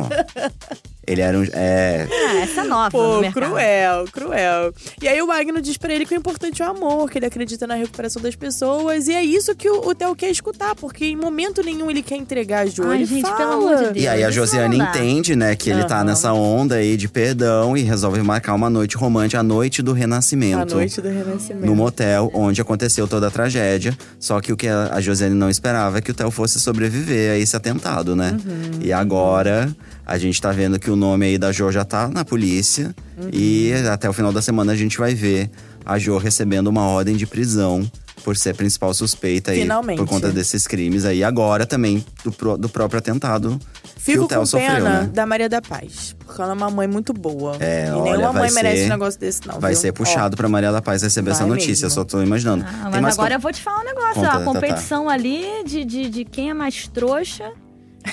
Ele 1.06 1.20
era 1.20 1.38
um. 1.38 1.44
É. 1.52 2.08
Ah, 2.10 2.36
essa 2.40 2.62
é 2.62 2.64
nova 2.64 2.90
Pô, 2.90 3.20
cruel, 3.32 4.04
cruel. 4.12 4.72
E 5.00 5.06
aí 5.06 5.20
o 5.22 5.26
Magno 5.26 5.60
diz 5.60 5.76
pra 5.76 5.92
ele 5.92 6.04
que 6.04 6.14
o 6.14 6.16
importante 6.16 6.62
é 6.62 6.66
o 6.66 6.70
amor, 6.70 7.10
que 7.10 7.18
ele 7.18 7.26
acredita 7.26 7.66
na 7.66 7.74
recuperação 7.74 8.20
das 8.20 8.34
pessoas. 8.34 9.06
E 9.06 9.12
é 9.14 9.22
isso 9.22 9.54
que 9.54 9.68
o, 9.68 9.88
o 9.88 9.94
Theo 9.94 10.16
quer 10.16 10.30
escutar, 10.30 10.74
porque 10.74 11.04
em 11.06 11.16
momento 11.16 11.62
nenhum 11.62 11.90
ele 11.90 12.02
quer 12.02 12.16
entregar 12.16 12.60
a 12.60 12.66
Jo. 12.66 12.84
Ai, 12.88 12.96
ele 12.96 13.06
gente, 13.06 13.22
fala. 13.22 13.36
pelo 13.36 13.52
amor 13.52 13.76
de 13.76 13.82
Deus. 13.84 13.96
E 13.96 14.08
aí 14.08 14.24
a 14.24 14.30
Josiane 14.30 14.78
entende, 14.78 15.36
né, 15.36 15.54
que 15.54 15.70
ele 15.70 15.84
tá 15.84 15.96
Aham. 15.98 16.04
nessa 16.04 16.32
onda 16.32 16.76
aí 16.76 16.96
de 16.96 17.08
perdão 17.08 17.76
e 17.76 17.82
resolve 17.82 18.20
marcar 18.22 18.54
uma 18.54 18.68
noite 18.70 18.96
romântica, 18.96 19.40
a 19.40 19.42
noite 19.42 19.82
do 19.82 19.92
A 19.92 19.94
renascimento. 19.94 20.74
noite 20.74 21.00
do 21.00 21.08
renascimento. 21.08 21.66
No 21.66 21.76
motel 21.76 22.30
onde 22.34 22.60
aconteceu 22.60 23.06
toda 23.06 23.28
a 23.28 23.30
tragédia. 23.30 23.96
Só 24.18 24.40
que 24.40 24.52
o 24.52 24.56
que 24.56 24.66
a 24.68 24.86
a 24.96 25.00
Josiane 25.00 25.34
não 25.34 25.50
esperava 25.50 25.98
é 25.98 26.00
que 26.00 26.10
o 26.10 26.14
Theo 26.14 26.30
fosse 26.30 26.58
sobreviver 26.60 27.32
a 27.32 27.38
esse 27.38 27.54
atentado, 27.56 28.14
né? 28.16 28.36
Uhum. 28.44 28.80
E 28.80 28.92
agora 28.92 29.74
a 30.06 30.16
gente 30.18 30.40
tá 30.40 30.52
vendo 30.52 30.78
que 30.78 30.90
o 30.90 30.94
nome 30.96 31.26
aí 31.26 31.36
da 31.38 31.50
Jo 31.52 31.70
já 31.72 31.84
tá 31.84 32.08
na 32.08 32.24
polícia. 32.24 32.94
Uhum. 33.18 33.28
E 33.32 33.72
até 33.92 34.08
o 34.08 34.12
final 34.12 34.32
da 34.32 34.40
semana 34.40 34.72
a 34.72 34.76
gente 34.76 34.96
vai 34.98 35.14
ver 35.14 35.50
a 35.84 35.98
Jo 35.98 36.16
recebendo 36.18 36.68
uma 36.68 36.82
ordem 36.86 37.16
de 37.16 37.26
prisão 37.26 37.90
por 38.24 38.36
ser 38.36 38.54
principal 38.56 38.92
suspeita 38.92 39.52
aí 39.52 39.60
Finalmente. 39.60 39.98
por 39.98 40.06
conta 40.08 40.30
desses 40.32 40.66
crimes 40.66 41.04
aí. 41.04 41.22
Agora 41.22 41.64
também 41.64 42.04
do, 42.24 42.32
pro- 42.32 42.56
do 42.56 42.68
próprio 42.68 42.98
atentado 42.98 43.60
que 43.94 44.12
Fico 44.12 44.24
o 44.24 44.28
Theo 44.28 44.40
com 44.40 44.46
sofreu, 44.46 44.74
pena 44.74 45.02
né? 45.02 45.10
da 45.12 45.26
Maria 45.26 45.48
da 45.48 45.60
Paz. 45.62 46.14
Porque 46.24 46.40
ela 46.40 46.52
é 46.52 46.54
uma 46.54 46.70
mãe 46.70 46.86
muito 46.88 47.12
boa. 47.12 47.56
É, 47.60 47.86
e 47.88 47.90
olha, 47.90 48.02
nenhuma 48.12 48.32
mãe 48.32 48.50
merece 48.52 48.78
ser- 48.82 48.86
um 48.86 48.88
negócio 48.90 49.18
desse, 49.20 49.46
não. 49.46 49.60
Vai 49.60 49.72
viu? 49.72 49.80
ser 49.80 49.92
puxado 49.92 50.36
pra 50.36 50.48
Maria 50.48 50.72
da 50.72 50.80
Paz 50.82 51.02
receber 51.02 51.30
essa 51.32 51.46
notícia, 51.46 51.86
mesmo. 51.86 51.90
só 51.90 52.04
tô 52.04 52.20
imaginando. 52.22 52.64
Ah, 52.68 52.88
mas 52.90 53.14
agora 53.16 53.30
com- 53.30 53.34
eu 53.36 53.40
vou 53.40 53.52
te 53.52 53.60
falar 53.62 53.80
um 53.80 53.84
negócio. 53.84 54.14
Conta, 54.14 54.30
a 54.32 54.40
competição 54.44 55.08
ali 55.08 55.44
de, 55.64 55.84
de, 55.84 56.08
de 56.08 56.24
quem 56.24 56.50
é 56.50 56.54
mais 56.54 56.88
trouxa, 56.88 57.52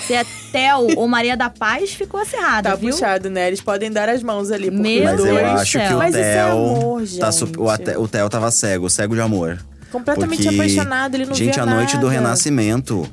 se 0.06 0.14
é 0.14 0.24
Theo 0.52 0.96
ou 0.98 1.08
Maria 1.08 1.36
da 1.36 1.48
Paz, 1.50 1.92
ficou 1.92 2.20
acirrada, 2.20 2.70
Tá 2.70 2.76
viu? 2.76 2.90
puxado, 2.90 3.28
né? 3.30 3.46
Eles 3.48 3.60
podem 3.60 3.90
dar 3.90 4.08
as 4.08 4.22
mãos 4.22 4.50
ali. 4.50 4.70
porque 4.70 4.82
Meu 4.82 5.04
Mas 5.04 5.18
eu 5.20 5.24
Deus 5.26 5.38
do 5.40 5.46
acho 5.46 5.78
que 5.78 5.94
o 5.94 5.98
Mas 5.98 6.14
isso 6.14 6.18
é 6.24 6.34
Theo. 6.34 6.52
amor, 6.52 7.00
tá 7.18 7.30
gente. 7.30 7.34
su- 7.34 7.52
o, 7.58 7.70
ate- 7.70 7.96
o 7.96 8.08
Theo 8.08 8.28
tava 8.28 8.50
cego, 8.50 8.88
cego 8.90 9.14
de 9.14 9.20
amor. 9.20 9.58
Completamente 9.90 10.42
Porque, 10.42 10.54
apaixonado, 10.56 11.14
ele 11.14 11.26
não 11.26 11.34
Gente, 11.34 11.54
via 11.54 11.62
a 11.62 11.66
noite 11.66 11.96
do 11.98 12.06
nada. 12.06 12.18
renascimento. 12.20 13.08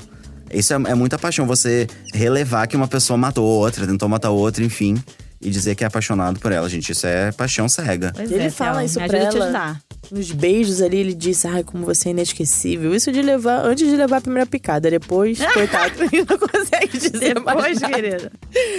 Isso 0.51 0.73
é, 0.73 0.75
é 0.75 0.95
muita 0.95 1.17
paixão, 1.17 1.45
você 1.45 1.87
relevar 2.13 2.67
que 2.67 2.75
uma 2.75 2.87
pessoa 2.87 3.15
matou 3.17 3.45
outra, 3.45 3.85
tentou 3.87 4.09
matar 4.09 4.31
outra, 4.31 4.63
enfim. 4.63 5.01
E 5.43 5.49
dizer 5.49 5.73
que 5.75 5.83
é 5.83 5.87
apaixonado 5.87 6.39
por 6.39 6.51
ela, 6.51 6.67
gente. 6.69 6.91
Isso 6.91 7.07
é 7.07 7.31
paixão 7.31 7.67
cega. 7.69 8.11
Pois 8.15 8.31
Ele 8.31 8.43
é, 8.43 8.49
fala 8.49 8.77
Theo, 8.79 8.85
isso 8.85 8.99
pra 8.99 9.05
ajuda 9.05 9.27
a 9.27 9.29
te 9.31 9.35
ela. 9.37 9.45
ajudar. 9.45 9.81
Nos 10.11 10.31
beijos 10.31 10.81
ali, 10.81 10.97
ele 10.97 11.13
disse: 11.13 11.47
Ai, 11.47 11.63
como 11.63 11.85
você 11.85 12.09
é 12.09 12.11
inesquecível. 12.11 12.93
Isso 12.93 13.11
de 13.11 13.21
levar, 13.21 13.65
antes 13.65 13.87
de 13.89 13.95
levar 13.95 14.17
a 14.17 14.21
primeira 14.21 14.45
picada. 14.45 14.89
Depois, 14.91 15.39
coitado, 15.53 16.03
ele 16.03 16.25
não 16.29 16.37
consegue 16.37 16.97
dizer 16.97 17.39
mais 17.39 17.57
Depois, 17.57 17.81
nada. 17.81 17.93
querida. 17.93 18.31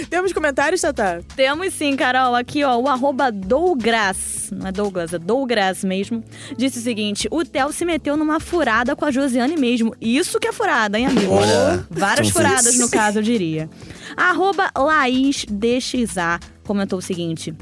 Temos 0.09 0.31
comentários, 0.31 0.81
Tatá? 0.81 1.21
Temos 1.35 1.73
sim, 1.73 1.95
Carol. 1.95 2.35
Aqui, 2.35 2.63
ó, 2.63 2.77
o 2.77 2.87
arroba 2.87 3.31
Douglas, 3.31 4.51
não 4.51 4.67
é 4.67 4.71
Douglas, 4.71 5.13
é 5.13 5.17
Douglas 5.19 5.83
mesmo, 5.83 6.23
disse 6.55 6.77
o 6.77 6.81
seguinte: 6.81 7.27
o 7.31 7.43
Theo 7.43 7.71
se 7.73 7.83
meteu 7.83 8.15
numa 8.15 8.39
furada 8.39 8.95
com 8.95 9.05
a 9.05 9.11
Josiane 9.11 9.57
mesmo. 9.57 9.95
Isso 9.99 10.39
que 10.39 10.47
é 10.47 10.51
furada, 10.53 10.99
hein, 10.99 11.07
amigo? 11.07 11.33
Olha, 11.33 11.85
Várias 11.89 12.27
são 12.27 12.41
furadas, 12.41 12.77
no 12.77 12.89
caso, 12.91 13.19
eu 13.19 13.23
diria. 13.23 13.69
Arroba 14.15 14.69
Laís 14.77 15.45
DXA 15.49 16.39
comentou 16.63 16.99
o 16.99 17.01
seguinte. 17.01 17.53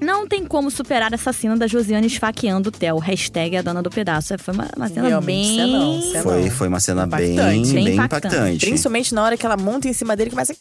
Não 0.00 0.26
tem 0.26 0.44
como 0.44 0.70
superar 0.70 1.12
essa 1.12 1.32
cena 1.32 1.56
da 1.56 1.66
Josiane 1.66 2.06
esfaqueando 2.06 2.68
o 2.68 2.72
Theo. 2.72 2.98
Hashtag 2.98 3.56
a 3.56 3.62
dona 3.62 3.82
do 3.82 3.90
pedaço. 3.90 4.34
É, 4.34 4.38
Foi 4.38 4.54
uma, 4.54 4.68
uma 4.76 4.88
cena 4.88 5.08
Realmente, 5.08 5.56
bem… 5.56 5.72
não, 5.72 6.02
cena 6.02 6.22
Foi, 6.22 6.42
não. 6.44 6.50
foi 6.50 6.68
uma 6.68 6.80
cena 6.80 7.06
bem, 7.06 7.32
Impactante. 7.34 7.72
bem, 7.72 7.84
Bem 7.84 7.94
impactante. 7.94 8.26
impactante. 8.26 8.66
Principalmente 8.66 9.14
na 9.14 9.22
hora 9.24 9.36
que 9.36 9.46
ela 9.46 9.56
monta 9.56 9.88
em 9.88 9.92
cima 9.92 10.14
dele 10.14 10.28
e 10.28 10.32
começa. 10.32 10.54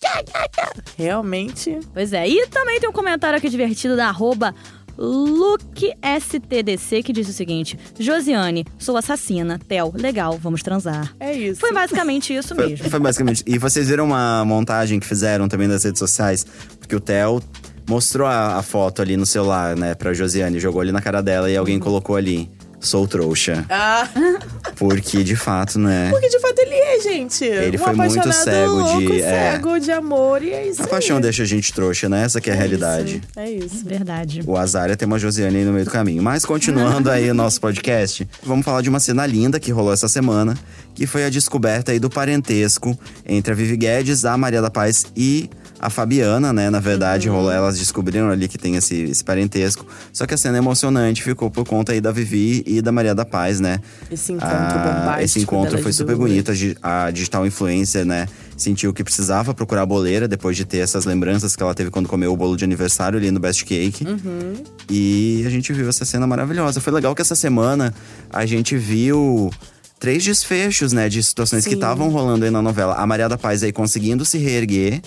Realmente. 0.97 1.77
Pois 1.93 2.13
é. 2.13 2.27
E 2.27 2.47
também 2.47 2.79
tem 2.79 2.89
um 2.89 2.93
comentário 2.93 3.37
aqui 3.37 3.49
divertido 3.49 3.95
da 3.95 4.07
arroba 4.07 4.55
LukeSTDC 4.97 7.03
que 7.03 7.11
diz 7.11 7.27
o 7.27 7.33
seguinte: 7.33 7.77
Josiane, 7.99 8.65
sou 8.79 8.95
assassina. 8.95 9.59
Theo, 9.67 9.91
legal, 9.95 10.39
vamos 10.41 10.63
transar. 10.63 11.13
É 11.19 11.33
isso. 11.33 11.59
Foi 11.59 11.73
basicamente 11.73 12.33
isso 12.33 12.55
Foi, 12.55 12.69
mesmo. 12.69 12.89
foi 12.89 12.99
basicamente. 12.99 13.43
E 13.45 13.57
vocês 13.57 13.89
viram 13.89 14.05
uma 14.05 14.45
montagem 14.45 14.99
que 14.99 15.05
fizeram 15.05 15.49
também 15.49 15.67
nas 15.67 15.83
redes 15.83 15.99
sociais? 15.99 16.45
Porque 16.79 16.95
o 16.95 16.99
Theo 17.01 17.41
mostrou 17.87 18.27
a, 18.27 18.57
a 18.57 18.61
foto 18.63 19.01
ali 19.01 19.15
no 19.17 19.25
celular, 19.25 19.75
né, 19.75 19.93
pra 19.95 20.13
Josiane, 20.13 20.59
jogou 20.59 20.81
ali 20.81 20.91
na 20.91 21.01
cara 21.01 21.21
dela 21.21 21.49
e 21.49 21.55
alguém 21.57 21.79
colocou 21.79 22.15
ali. 22.15 22.49
Sou 22.77 23.07
trouxa. 23.07 23.65
Ah, 23.67 24.07
Porque, 24.75 25.23
de 25.23 25.35
fato, 25.35 25.79
né? 25.79 26.09
porque 26.11 26.27
de 26.29 26.39
fato 26.39 26.59
ele 26.59 26.75
é, 26.75 26.99
gente. 26.99 27.43
Ele 27.43 27.77
um 27.77 27.79
foi 27.79 27.93
muito 27.93 28.31
cego 28.31 28.83
de- 28.83 29.05
louco, 29.05 29.13
é. 29.13 29.51
cego 29.53 29.79
de 29.79 29.91
amor. 29.91 30.43
E 30.43 30.51
é 30.51 30.67
isso. 30.67 30.83
A 30.83 30.87
paixão 30.87 31.15
aí. 31.15 31.23
deixa 31.23 31.41
a 31.43 31.45
gente 31.45 31.73
trouxa, 31.73 32.07
né? 32.09 32.23
Essa 32.23 32.39
que 32.39 32.49
é 32.49 32.53
a 32.53 32.55
realidade. 32.55 33.23
Isso, 33.27 33.39
É 33.39 33.49
isso. 33.49 33.85
Verdade. 33.85 34.41
O 34.45 34.55
azar 34.55 34.91
é 34.91 34.95
ter 34.95 35.05
uma 35.05 35.17
Josiane 35.17 35.57
aí 35.57 35.63
no 35.65 35.71
meio 35.71 35.85
do 35.85 35.89
caminho. 35.91 36.21
Mas 36.21 36.45
continuando 36.45 37.09
aí 37.09 37.31
o 37.31 37.33
nosso 37.33 37.59
podcast, 37.59 38.27
vamos 38.43 38.63
falar 38.63 38.81
de 38.81 38.89
uma 38.89 38.99
cena 38.99 39.25
linda 39.25 39.59
que 39.59 39.71
rolou 39.71 39.93
essa 39.93 40.07
semana, 40.09 40.53
que 40.93 41.07
foi 41.07 41.25
a 41.25 41.29
descoberta 41.29 41.91
aí 41.91 41.97
do 41.97 42.09
parentesco 42.09 42.95
entre 43.25 43.53
a 43.53 43.55
Vivi 43.55 43.77
Guedes, 43.77 44.25
a 44.25 44.37
Maria 44.37 44.61
da 44.61 44.69
Paz 44.69 45.05
e 45.15 45.49
a 45.79 45.89
Fabiana, 45.89 46.51
né? 46.51 46.69
Na 46.69 46.79
verdade, 46.79 47.29
rolou, 47.29 47.51
elas 47.51 47.77
descobriram 47.77 48.29
ali 48.29 48.47
que 48.47 48.57
tem 48.57 48.75
esse, 48.75 49.03
esse 49.03 49.23
parentesco. 49.23 49.85
Só 50.11 50.25
que 50.25 50.33
a 50.33 50.37
cena 50.37 50.57
emocionante 50.57 51.21
ficou 51.21 51.49
por 51.51 51.65
conta 51.67 51.91
aí 51.91 52.01
da 52.01 52.11
Vivi 52.11 52.63
e 52.65 52.81
da 52.81 52.91
Maria 52.91 53.13
da 53.13 53.25
Paz, 53.25 53.59
né? 53.59 53.79
Esse 54.11 54.31
encontro 54.31 54.55
Ah. 54.55 55.17
Esse 55.21 55.39
encontro 55.39 55.77
foi 55.81 55.93
super 55.93 56.15
bonito. 56.15 56.51
A 56.81 57.05
A 57.05 57.11
digital 57.11 57.45
influencer, 57.45 58.05
né, 58.05 58.27
sentiu 58.57 58.93
que 58.93 59.03
precisava 59.03 59.53
procurar 59.53 59.81
a 59.81 59.85
boleira 59.85 60.27
depois 60.27 60.55
de 60.55 60.65
ter 60.65 60.77
essas 60.77 61.05
lembranças 61.05 61.55
que 61.55 61.61
ela 61.61 61.73
teve 61.73 61.89
quando 61.89 62.07
comeu 62.07 62.31
o 62.31 62.37
bolo 62.37 62.55
de 62.55 62.63
aniversário 62.63 63.17
ali 63.17 63.29
no 63.31 63.39
Best 63.39 63.65
Cake. 63.65 64.05
Uhum. 64.05 64.53
E 64.89 65.43
a 65.45 65.49
gente 65.49 65.71
viu 65.73 65.87
essa 65.89 66.05
cena 66.05 66.25
maravilhosa. 66.25 66.79
Foi 66.79 66.93
legal 66.93 67.13
que 67.13 67.21
essa 67.21 67.35
semana 67.35 67.93
a 68.31 68.45
gente 68.45 68.77
viu 68.77 69.51
três 69.99 70.23
desfechos, 70.23 70.93
né, 70.93 71.09
de 71.09 71.21
situações 71.21 71.63
que 71.63 71.71
Sim. 71.71 71.75
estavam 71.75 72.09
rolando 72.09 72.45
aí 72.45 72.51
na 72.51 72.61
novela. 72.61 72.95
A 72.95 73.05
Maria 73.05 73.27
da 73.27 73.37
Paz 73.37 73.63
aí 73.63 73.71
conseguindo 73.71 74.23
se 74.25 74.37
reerguer. 74.37 75.01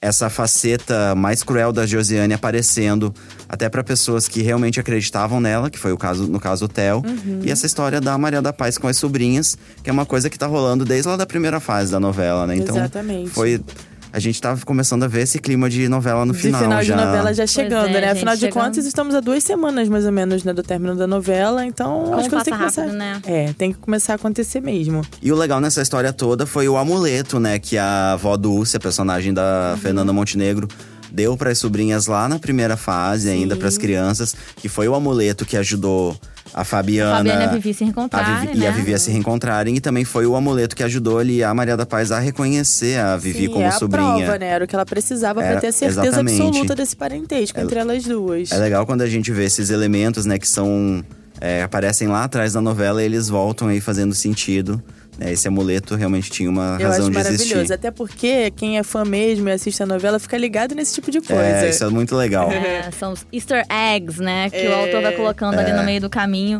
Essa 0.00 0.30
faceta 0.30 1.14
mais 1.16 1.42
cruel 1.42 1.72
da 1.72 1.84
Josiane 1.84 2.32
aparecendo 2.32 3.12
até 3.48 3.68
para 3.68 3.82
pessoas 3.82 4.28
que 4.28 4.42
realmente 4.42 4.78
acreditavam 4.78 5.40
nela, 5.40 5.68
que 5.68 5.78
foi 5.78 5.92
o 5.92 5.98
caso, 5.98 6.28
no 6.28 6.38
caso 6.38 6.66
o 6.66 6.68
Theo. 6.68 7.02
Uhum. 7.04 7.40
E 7.42 7.50
essa 7.50 7.66
história 7.66 8.00
da 8.00 8.16
Maria 8.16 8.40
da 8.40 8.52
Paz 8.52 8.78
com 8.78 8.86
as 8.86 8.96
sobrinhas, 8.96 9.58
que 9.82 9.90
é 9.90 9.92
uma 9.92 10.06
coisa 10.06 10.30
que 10.30 10.38
tá 10.38 10.46
rolando 10.46 10.84
desde 10.84 11.08
lá 11.08 11.16
da 11.16 11.26
primeira 11.26 11.58
fase 11.58 11.90
da 11.90 11.98
novela, 11.98 12.46
né? 12.46 12.56
Então 12.56 12.76
Exatamente. 12.76 13.30
foi 13.30 13.60
a 14.12 14.18
gente 14.18 14.40
tava 14.40 14.64
começando 14.64 15.02
a 15.02 15.06
ver 15.06 15.22
esse 15.22 15.38
clima 15.38 15.68
de 15.68 15.88
novela 15.88 16.24
no 16.24 16.32
de 16.32 16.38
final, 16.38 16.60
final 16.62 16.82
já. 16.82 16.96
de 16.96 17.04
novela 17.04 17.34
já 17.34 17.46
chegando, 17.46 17.88
é, 17.96 18.00
né? 18.00 18.10
Afinal 18.12 18.34
de 18.34 18.40
chegando. 18.40 18.64
contas, 18.64 18.86
estamos 18.86 19.14
a 19.14 19.20
duas 19.20 19.42
semanas 19.44 19.88
mais 19.88 20.04
ou 20.06 20.12
menos, 20.12 20.44
né, 20.44 20.52
do 20.52 20.62
término 20.62 20.94
da 20.96 21.06
novela. 21.06 21.64
Então, 21.66 22.04
Como 22.04 22.14
as 22.16 22.26
coisas 22.28 22.44
têm 22.44 22.54
que 22.54 22.58
passa 22.58 22.82
começar. 22.82 22.98
rápido, 23.04 23.26
né? 23.28 23.46
É, 23.48 23.52
tem 23.52 23.72
que 23.72 23.78
começar 23.78 24.14
a 24.14 24.16
acontecer 24.16 24.60
mesmo. 24.60 25.02
E 25.22 25.30
o 25.30 25.36
legal 25.36 25.60
nessa 25.60 25.82
história 25.82 26.12
toda 26.12 26.46
foi 26.46 26.68
o 26.68 26.76
amuleto, 26.76 27.38
né? 27.38 27.58
Que 27.58 27.76
a 27.76 28.12
avó 28.12 28.36
Dulce, 28.36 28.76
a 28.76 28.80
personagem 28.80 29.32
da 29.34 29.72
Uhum. 29.74 29.76
Fernanda 29.78 30.12
Montenegro, 30.12 30.66
deu 31.10 31.36
para 31.36 31.50
as 31.50 31.58
sobrinhas 31.58 32.06
lá 32.06 32.28
na 32.28 32.38
primeira 32.38 32.76
fase, 32.76 33.28
ainda 33.28 33.56
para 33.56 33.68
as 33.68 33.76
crianças. 33.78 34.34
Que 34.56 34.68
foi 34.68 34.88
o 34.88 34.94
amuleto 34.94 35.44
que 35.44 35.56
ajudou 35.56 36.16
a 36.54 36.64
Fabiana. 36.64 37.12
A 37.12 37.16
Fabiana 37.18 37.42
e 37.42 37.46
a 37.46 37.48
Vivi 37.50 37.74
se 37.74 37.82
a 37.82 37.86
reencontrarem, 37.86 38.46
Vivi- 38.48 38.58
E 38.58 38.66
a 38.66 38.70
né? 38.70 38.76
Vivi 38.76 38.94
a 38.94 38.98
se 38.98 39.10
reencontrarem. 39.10 39.76
E 39.76 39.80
também 39.80 40.04
foi 40.04 40.26
o 40.26 40.34
amuleto 40.36 40.74
que 40.76 40.82
ajudou 40.82 41.18
ali 41.18 41.42
a 41.44 41.52
Maria 41.54 41.76
da 41.76 41.86
Paz 41.86 42.10
a 42.12 42.18
reconhecer 42.18 42.98
a 42.98 43.16
Vivi 43.16 43.46
Sim, 43.46 43.48
como 43.48 43.62
é 43.64 43.68
a 43.68 43.72
sobrinha. 43.72 44.16
prova, 44.24 44.38
né? 44.38 44.46
Era 44.48 44.64
o 44.64 44.68
que 44.68 44.74
ela 44.74 44.86
precisava 44.86 45.40
pra 45.40 45.60
ter 45.60 45.68
a 45.68 45.72
certeza 45.72 46.02
exatamente. 46.02 46.40
absoluta 46.42 46.74
desse 46.74 46.96
parentesco 46.96 47.58
entre 47.60 47.78
elas 47.78 48.04
duas. 48.04 48.50
É 48.52 48.58
legal 48.58 48.84
quando 48.86 49.02
a 49.02 49.06
gente 49.06 49.30
vê 49.32 49.44
esses 49.44 49.70
elementos, 49.70 50.24
né, 50.26 50.38
que 50.38 50.48
são. 50.48 51.04
é, 51.40 51.62
aparecem 51.62 52.08
lá 52.08 52.24
atrás 52.24 52.52
da 52.54 52.60
novela 52.60 53.00
e 53.00 53.04
eles 53.04 53.28
voltam 53.28 53.68
aí 53.68 53.80
fazendo 53.80 54.14
sentido. 54.14 54.82
Né? 55.18 55.32
Esse 55.32 55.48
amuleto 55.48 55.94
realmente 55.96 56.30
tinha 56.30 56.48
uma 56.48 56.76
Eu 56.80 56.88
razão 56.88 57.02
acho 57.06 57.10
de 57.10 57.16
maravilhoso. 57.16 57.54
existir. 57.56 57.72
Até 57.74 57.90
porque 57.90 58.50
quem 58.52 58.78
é 58.78 58.82
fã 58.82 59.04
mesmo 59.04 59.48
e 59.48 59.52
assiste 59.52 59.82
a 59.82 59.86
novela 59.86 60.18
fica 60.18 60.36
ligado 60.38 60.74
nesse 60.74 60.94
tipo 60.94 61.10
de 61.10 61.20
coisa. 61.20 61.42
É, 61.42 61.68
isso 61.70 61.84
é 61.84 61.88
muito 61.90 62.14
legal. 62.16 62.48
É, 62.68 62.90
são 62.92 63.12
os 63.12 63.26
easter 63.32 63.64
eggs, 63.70 64.22
né? 64.22 64.48
Que 64.50 64.56
o 64.68 64.70
É. 64.70 64.84
autor 64.84 65.02
vai 65.02 65.12
colocando 65.12 65.58
ali 65.58 65.72
no 65.72 65.82
meio 65.82 66.00
do 66.00 66.08
caminho. 66.08 66.58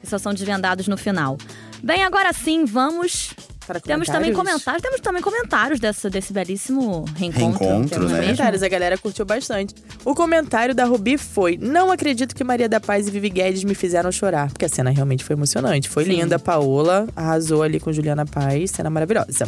Que 0.00 0.06
só 0.08 0.16
são 0.18 0.32
desvendados 0.32 0.88
no 0.88 0.96
final. 0.96 1.36
Bem, 1.82 2.02
agora 2.02 2.32
sim, 2.32 2.64
vamos… 2.64 3.30
Para 3.68 3.80
Temos 3.80 4.08
também 4.08 4.32
comentários? 4.32 4.80
temos 4.80 4.98
também 5.00 5.20
comentários 5.20 5.78
dessa, 5.78 6.08
desse 6.08 6.32
belíssimo 6.32 7.04
reencontro. 7.14 7.58
Reencontro, 7.66 8.08
né? 8.08 8.20
Comentários, 8.22 8.62
a 8.62 8.68
galera 8.68 8.96
curtiu 8.96 9.26
bastante. 9.26 9.74
O 10.06 10.14
comentário 10.14 10.74
da 10.74 10.86
Rubi 10.86 11.18
foi: 11.18 11.58
Não 11.60 11.92
acredito 11.92 12.34
que 12.34 12.42
Maria 12.42 12.66
da 12.66 12.80
Paz 12.80 13.06
e 13.06 13.10
Vivi 13.10 13.28
Guedes 13.28 13.64
me 13.64 13.74
fizeram 13.74 14.10
chorar. 14.10 14.48
Porque 14.48 14.64
a 14.64 14.68
cena 14.70 14.88
realmente 14.88 15.22
foi 15.22 15.36
emocionante. 15.36 15.86
Foi 15.86 16.04
Sim. 16.04 16.12
linda. 16.12 16.36
A 16.36 16.38
Paola 16.38 17.06
arrasou 17.14 17.62
ali 17.62 17.78
com 17.78 17.92
Juliana 17.92 18.24
Paz. 18.24 18.70
Cena 18.70 18.88
maravilhosa. 18.88 19.46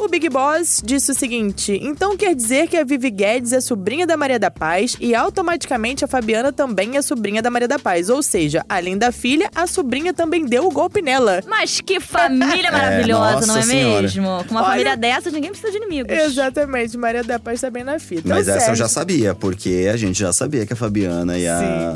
O 0.00 0.08
Big 0.08 0.30
Boss 0.30 0.80
disse 0.82 1.12
o 1.12 1.14
seguinte: 1.14 1.78
então 1.82 2.16
quer 2.16 2.34
dizer 2.34 2.68
que 2.68 2.76
a 2.76 2.82
Vivi 2.84 3.10
Guedes 3.10 3.52
é 3.52 3.60
sobrinha 3.60 4.06
da 4.06 4.16
Maria 4.16 4.38
da 4.38 4.50
Paz 4.50 4.96
e 4.98 5.14
automaticamente 5.14 6.04
a 6.04 6.08
Fabiana 6.08 6.50
também 6.52 6.96
é 6.96 7.02
sobrinha 7.02 7.42
da 7.42 7.50
Maria 7.50 7.68
da 7.68 7.78
Paz. 7.78 8.08
Ou 8.08 8.22
seja, 8.22 8.64
além 8.66 8.96
da 8.96 9.12
filha, 9.12 9.50
a 9.54 9.66
sobrinha 9.66 10.14
também 10.14 10.46
deu 10.46 10.66
o 10.66 10.70
golpe 10.70 11.02
nela. 11.02 11.42
Mas 11.46 11.82
que 11.82 12.00
família 12.00 12.72
maravilhosa, 12.72 13.46
não 13.46 13.58
é 13.58 13.62
senhora. 13.62 14.02
mesmo? 14.02 14.44
Com 14.48 14.54
uma 14.54 14.60
Olha- 14.62 14.70
família 14.70 14.96
dessas, 14.96 15.32
ninguém 15.34 15.50
precisa 15.50 15.70
de 15.70 15.76
inimigos. 15.78 16.10
Exatamente, 16.10 16.96
Maria 16.96 17.22
da 17.22 17.38
Paz 17.38 17.60
tá 17.60 17.68
bem 17.70 17.84
na 17.84 17.98
fita. 17.98 18.22
Mas 18.26 18.46
O 18.46 18.50
essa 18.52 18.58
eu 18.58 18.60
Sérgio- 18.60 18.76
já 18.76 18.88
sabia, 18.88 19.34
porque 19.34 19.88
a 19.92 19.96
gente 19.98 20.18
já 20.18 20.32
sabia 20.32 20.64
que 20.64 20.72
a 20.72 20.76
Fabiana 20.76 21.36
e 21.38 21.46
a 21.46 21.92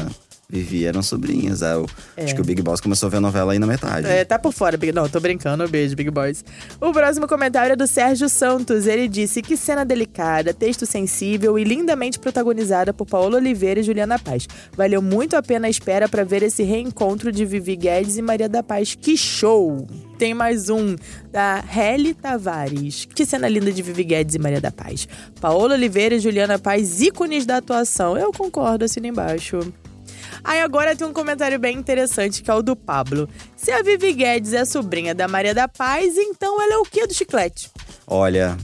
Vivi 0.49 0.85
eram 0.85 1.03
sobrinhas. 1.03 1.63
É, 1.63 1.73
eu- 1.75 1.87
Acho 2.17 2.35
que 2.35 2.41
o 2.41 2.45
Big 2.45 2.61
Boss 2.63 2.81
começou 2.81 3.07
a 3.07 3.11
ver 3.11 3.17
a 3.17 3.21
novela 3.21 3.53
aí 3.53 3.59
na 3.59 3.67
metade. 3.67 4.07
É, 4.07 4.25
tá 4.25 4.39
por 4.39 4.53
fora, 4.53 4.77
Big. 4.77 4.93
Não, 4.93 5.09
tô 5.09 5.19
brincando. 5.19 5.67
Beijo, 5.67 5.97
Big 5.97 6.11
Boys. 6.11 6.45
O 6.81 6.93
próximo 6.93 7.27
comentário 7.27 7.73
é 7.73 7.77
do 7.77 7.87
Sérgio 7.87 8.29
Santos. 8.29 8.87
Ele 8.87 9.09
disse 9.09 9.41
que 9.43 9.57
cena 9.57 9.85
delicada, 9.85 10.53
texto 10.53 10.85
sensível 10.87 11.59
e 11.59 11.65
lindamente 11.65 12.19
protagonizada 12.19 12.93
por 12.93 13.07
Paola 13.07 13.39
Oliveira 13.39 13.81
e 13.81 13.83
Juliana 13.83 14.19
Paz. 14.19 14.47
Valeu 14.77 15.01
muito 15.03 15.35
a 15.35 15.43
pena 15.43 15.67
a 15.67 15.71
espera 15.71 16.09
pra 16.09 16.25
ver 16.25 16.43
esse 16.43 16.63
reencontro 16.63 17.33
de 17.33 17.45
Vivi 17.45 17.75
Guedes 17.75 18.17
e 18.19 18.23
Maria 18.23 18.49
da 18.49 18.63
Paz. 18.63 18.95
Que 18.95 19.17
show! 19.17 19.87
Tem 20.19 20.33
mais 20.35 20.69
um, 20.69 20.95
da 21.33 21.65
Helly 21.75 22.15
Tavares. 22.15 23.09
Que 23.13 23.27
cena 23.27 23.49
linda 23.49 23.73
de 23.73 23.83
Vivi 23.83 24.05
Guedes 24.05 24.35
e 24.35 24.39
Maria 24.39 24.61
da 24.61 24.71
Paz. 24.71 25.09
Paola 25.41 25.75
Oliveira 25.75 26.15
e 26.15 26.21
Juliana 26.21 26.59
Paz, 26.59 27.01
ícones 27.01 27.45
da 27.47 27.57
atuação. 27.57 28.17
Eu 28.17 28.31
concordo, 28.31 28.85
assina 28.85 29.09
embaixo. 29.09 29.59
Aí 30.45 30.61
agora 30.61 30.95
tem 30.95 31.07
um 31.07 31.13
comentário 31.13 31.59
bem 31.59 31.77
interessante 31.77 32.43
que 32.43 32.51
é 32.51 32.55
o 32.55 32.63
do 32.63 32.77
Pablo. 32.77 33.29
Se 33.57 33.73
a 33.73 33.83
Vivi 33.83 34.13
Guedes 34.13 34.53
é 34.53 34.65
sobrinha 34.65 35.15
da 35.15 35.27
Maria 35.27 35.55
da 35.55 35.67
Paz, 35.67 36.17
então 36.19 36.61
ela 36.63 36.75
é 36.75 36.77
o 36.79 36.85
quê 36.85 37.07
do 37.07 37.15
chiclete? 37.15 37.71
Olha, 38.07 38.55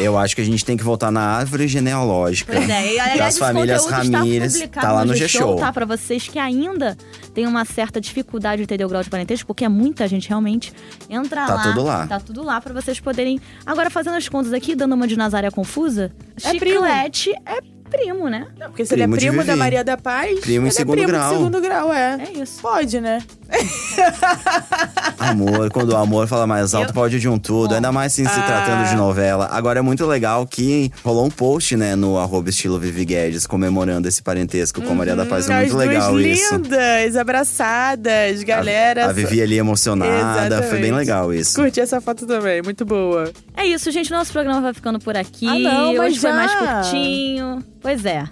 eu 0.00 0.16
acho 0.16 0.34
que 0.34 0.40
a 0.40 0.44
gente 0.44 0.64
tem 0.64 0.74
que 0.76 0.82
voltar 0.82 1.10
na 1.10 1.20
árvore 1.20 1.68
genealógica 1.68 2.54
Pois 2.54 2.68
é, 2.70 2.94
e 2.94 2.98
aliás, 2.98 3.18
das 3.18 3.28
esse 3.28 3.38
famílias 3.38 3.82
conteúdo 3.82 4.04
está 4.06 4.18
Ramírez. 4.18 4.52
publicado 4.54 4.86
Tá 4.86 4.92
lá 4.92 5.04
no 5.04 5.14
G-Show, 5.14 5.56
tá? 5.56 5.70
Pra 5.72 5.84
vocês 5.84 6.26
que 6.26 6.38
ainda 6.38 6.96
têm 7.34 7.46
uma 7.46 7.64
certa 7.66 8.00
dificuldade 8.00 8.56
de 8.58 8.62
entender 8.62 8.84
o 8.86 8.88
grau 8.88 9.02
de 9.02 9.10
parentesco, 9.10 9.46
porque 9.46 9.64
é 9.66 9.68
muita 9.68 10.08
gente 10.08 10.26
realmente. 10.30 10.72
Entra 11.10 11.46
Tá 11.46 11.54
lá. 11.54 11.62
tudo 11.62 11.82
lá. 11.84 12.06
Tá 12.06 12.18
tudo 12.20 12.42
lá 12.42 12.60
pra 12.62 12.72
vocês 12.72 12.98
poderem. 12.98 13.38
Agora, 13.66 13.90
fazendo 13.90 14.16
as 14.16 14.26
contas 14.28 14.54
aqui, 14.54 14.74
dando 14.74 14.94
uma 14.94 15.06
de 15.06 15.16
Nazaré 15.18 15.50
confusa, 15.50 16.10
É 16.42 16.54
primo. 16.54 16.76
chiclete 16.80 17.30
é 17.44 17.60
primo, 17.88 18.28
né? 18.28 18.46
Não, 18.58 18.68
porque 18.68 18.84
se 18.84 18.94
ele 18.94 19.02
é 19.02 19.06
Primo 19.06 19.16
primo 19.18 19.44
da. 19.44 19.56
Maria 19.56 19.82
da 19.84 19.96
Paz, 19.96 20.40
Primo 20.40 20.66
em 20.66 20.68
ele 20.68 20.70
segundo 20.70 20.98
é 20.98 21.02
primo 21.02 21.08
grau. 21.18 21.30
de 21.30 21.36
segundo 21.36 21.60
grau, 21.60 21.92
é. 21.92 22.18
É 22.28 22.42
isso. 22.42 22.60
Pode, 22.60 23.00
né? 23.00 23.22
Amor, 25.18 25.70
quando 25.70 25.90
o 25.92 25.96
amor 25.96 26.26
fala 26.28 26.46
mais 26.46 26.74
alto, 26.74 26.90
Eu- 26.90 26.94
pode 26.94 27.18
de 27.18 27.28
um 27.28 27.38
tudo. 27.38 27.70
Bom. 27.70 27.74
Ainda 27.76 27.90
mais 27.90 28.12
se, 28.12 28.24
se 28.24 28.30
Ah. 28.40 28.42
tratando 28.42 28.88
de 28.88 28.94
novela. 28.96 29.48
Agora 29.50 29.78
é 29.78 29.82
muito 29.82 30.06
legal 30.06 30.46
que 30.46 30.92
rolou 31.04 31.26
um 31.26 31.30
post, 31.30 31.76
né, 31.76 31.96
no 31.96 32.18
arroba 32.18 32.50
estilo 32.50 32.78
Vivi 32.78 33.04
Guedes, 33.04 33.46
comemorando 33.46 34.06
esse 34.08 34.22
parentesco 34.22 34.80
com 34.82 34.92
a 34.92 34.94
Maria 34.94 35.16
da 35.16 35.26
Paz. 35.26 35.48
É 35.48 35.54
As 35.54 35.60
muito 35.72 35.76
legal 35.76 36.12
duas 36.12 36.24
isso. 36.26 36.54
lindas, 36.54 37.16
abraçadas, 37.16 38.42
galera. 38.42 39.06
A, 39.06 39.10
a 39.10 39.12
Vivi 39.12 39.42
ali 39.42 39.58
emocionada. 39.58 40.62
Foi 40.62 40.78
bem 40.78 40.90
Exatamente. 40.90 40.92
legal 40.94 41.34
isso. 41.34 41.54
Curti 41.56 41.80
essa 41.80 42.00
foto 42.00 42.26
também, 42.26 42.62
muito 42.62 42.84
boa. 42.84 43.30
É 43.56 43.66
isso, 43.66 43.90
gente. 43.90 44.10
Nosso 44.10 44.32
programa 44.32 44.60
vai 44.60 44.72
ficando 44.74 44.98
por 44.98 45.16
aqui. 45.16 45.46
Ah, 45.48 45.58
não, 45.58 45.94
mas 45.96 46.12
Hoje 46.12 46.20
foi 46.20 46.30
já. 46.30 46.36
mais 46.36 46.54
curtinho. 46.54 47.64
Pois 47.80 48.04
é. 48.04 48.24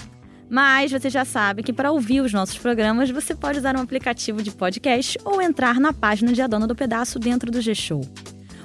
Mas 0.48 0.92
você 0.92 1.10
já 1.10 1.24
sabe 1.24 1.62
que 1.62 1.72
para 1.72 1.90
ouvir 1.90 2.20
os 2.20 2.32
nossos 2.32 2.56
programas, 2.56 3.10
você 3.10 3.34
pode 3.34 3.58
usar 3.58 3.76
um 3.76 3.80
aplicativo 3.80 4.42
de 4.42 4.50
podcast 4.50 5.18
ou 5.24 5.42
entrar 5.42 5.80
na 5.80 5.92
página 5.92 6.32
de 6.32 6.40
A 6.40 6.46
Dona 6.46 6.66
do 6.66 6.74
Pedaço 6.74 7.18
dentro 7.18 7.50
do 7.50 7.60
G-Show. 7.60 8.02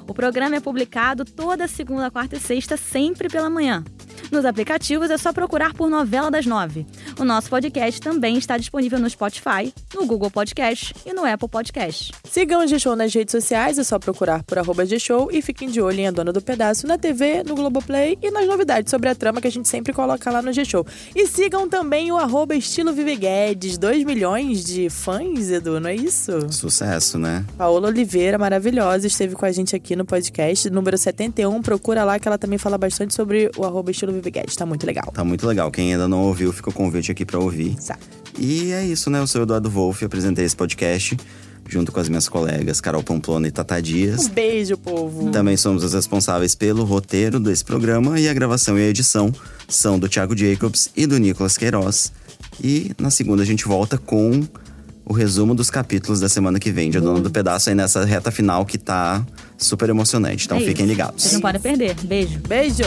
O 0.07 0.13
programa 0.13 0.55
é 0.55 0.59
publicado 0.59 1.23
toda 1.23 1.67
segunda, 1.67 2.11
quarta 2.11 2.35
e 2.35 2.39
sexta, 2.39 2.75
sempre 2.77 3.29
pela 3.29 3.49
manhã. 3.49 3.83
Nos 4.31 4.45
aplicativos 4.45 5.09
é 5.09 5.17
só 5.17 5.33
procurar 5.33 5.73
por 5.73 5.89
Novela 5.89 6.29
das 6.29 6.45
Nove. 6.45 6.85
O 7.19 7.23
nosso 7.23 7.49
podcast 7.49 8.01
também 8.01 8.37
está 8.37 8.57
disponível 8.57 8.97
no 8.99 9.09
Spotify, 9.09 9.73
no 9.93 10.05
Google 10.07 10.31
Podcast 10.31 10.93
e 11.05 11.13
no 11.13 11.23
Apple 11.25 11.47
Podcast. 11.47 12.11
Sigam 12.27 12.63
o 12.63 12.67
G-Show 12.67 12.95
nas 12.95 13.13
redes 13.13 13.31
sociais, 13.31 13.77
é 13.77 13.83
só 13.83 13.99
procurar 13.99 14.43
por 14.43 14.57
arroba 14.57 14.85
G-Show 14.85 15.29
e 15.31 15.41
fiquem 15.41 15.69
de 15.69 15.81
olho 15.81 15.99
em 15.99 16.07
A 16.07 16.11
Dona 16.11 16.33
do 16.33 16.41
Pedaço 16.41 16.87
na 16.87 16.97
TV, 16.97 17.43
no 17.43 17.53
Globoplay 17.55 18.17
e 18.21 18.31
nas 18.31 18.47
novidades 18.47 18.89
sobre 18.89 19.09
a 19.09 19.15
trama 19.15 19.39
que 19.39 19.47
a 19.47 19.51
gente 19.51 19.67
sempre 19.67 19.93
coloca 19.93 20.31
lá 20.31 20.41
no 20.41 20.51
G-Show. 20.51 20.85
E 21.15 21.27
sigam 21.27 21.69
também 21.69 22.11
o 22.11 22.17
arroba 22.17 22.55
estilo 22.55 22.93
Vivi 22.93 23.15
Guedes, 23.17 23.77
2 23.77 24.03
milhões 24.03 24.63
de 24.63 24.89
fãs, 24.89 25.51
Edu, 25.51 25.79
não 25.79 25.89
é 25.89 25.95
isso? 25.95 26.51
Sucesso, 26.51 27.19
né? 27.19 27.45
Paola 27.57 27.89
Oliveira, 27.89 28.37
maravilhosa, 28.37 29.05
esteve 29.05 29.35
com 29.35 29.45
a 29.45 29.51
gente 29.51 29.75
aqui 29.75 29.95
no 29.95 30.05
podcast, 30.05 30.69
número 30.69 30.97
71. 30.97 31.61
Procura 31.61 32.03
lá 32.03 32.17
que 32.17 32.27
ela 32.27 32.37
também 32.37 32.57
fala 32.57 32.77
bastante 32.77 33.13
sobre 33.13 33.51
o 33.57 33.63
arroba 33.63 33.91
estilo 33.91 34.11
Vivi 34.11 34.31
Guedes, 34.31 34.55
tá 34.55 34.65
muito 34.65 34.87
legal. 34.87 35.11
Tá 35.13 35.23
muito 35.23 35.45
legal. 35.45 35.69
Quem 35.69 35.91
ainda 35.93 36.07
não 36.07 36.23
ouviu, 36.23 36.51
fica 36.51 36.69
o 36.69 36.73
convite 36.73 37.00
aqui 37.09 37.25
pra 37.25 37.39
ouvir. 37.39 37.75
Exato. 37.77 38.05
E 38.37 38.71
é 38.73 38.85
isso, 38.85 39.09
né? 39.09 39.19
Eu 39.19 39.27
sou 39.27 39.41
o 39.41 39.43
Eduardo 39.45 39.69
Wolff, 39.69 40.03
apresentei 40.03 40.43
esse 40.45 40.55
podcast 40.55 41.17
junto 41.67 41.89
com 41.91 41.99
as 42.01 42.09
minhas 42.09 42.27
colegas 42.27 42.81
Carol 42.81 43.01
Pamplona 43.01 43.47
e 43.47 43.51
Tata 43.51 43.81
Dias. 43.81 44.25
Um 44.25 44.29
beijo, 44.29 44.77
povo. 44.77 45.31
Também 45.31 45.55
somos 45.55 45.83
os 45.85 45.93
responsáveis 45.93 46.53
pelo 46.53 46.83
roteiro 46.83 47.39
desse 47.39 47.63
programa 47.63 48.19
e 48.19 48.27
a 48.27 48.33
gravação 48.33 48.77
e 48.77 48.81
a 48.81 48.87
edição 48.89 49.31
são 49.69 49.97
do 49.97 50.09
Thiago 50.09 50.35
Jacobs 50.37 50.89
e 50.97 51.05
do 51.07 51.17
Nicolas 51.17 51.57
Queiroz. 51.57 52.11
E 52.61 52.91
na 52.99 53.09
segunda 53.09 53.43
a 53.43 53.45
gente 53.45 53.65
volta 53.65 53.97
com 53.97 54.41
o 55.05 55.13
resumo 55.13 55.55
dos 55.55 55.69
capítulos 55.69 56.19
da 56.19 56.27
semana 56.27 56.59
que 56.59 56.71
vem 56.71 56.89
de 56.89 56.97
A 56.97 57.01
Dona 57.01 57.21
do 57.21 57.31
Pedaço 57.31 57.69
aí 57.69 57.75
nessa 57.75 58.03
reta 58.03 58.31
final 58.31 58.65
que 58.65 58.77
tá 58.77 59.25
super 59.57 59.87
emocionante. 59.89 60.45
Então 60.45 60.57
É 60.57 60.61
fiquem 60.61 60.83
isso. 60.85 60.91
ligados. 60.91 61.21
Vocês 61.23 61.33
não 61.33 61.41
podem 61.41 61.61
perder. 61.61 61.95
Beijo. 62.03 62.39
Beijo. 62.47 62.83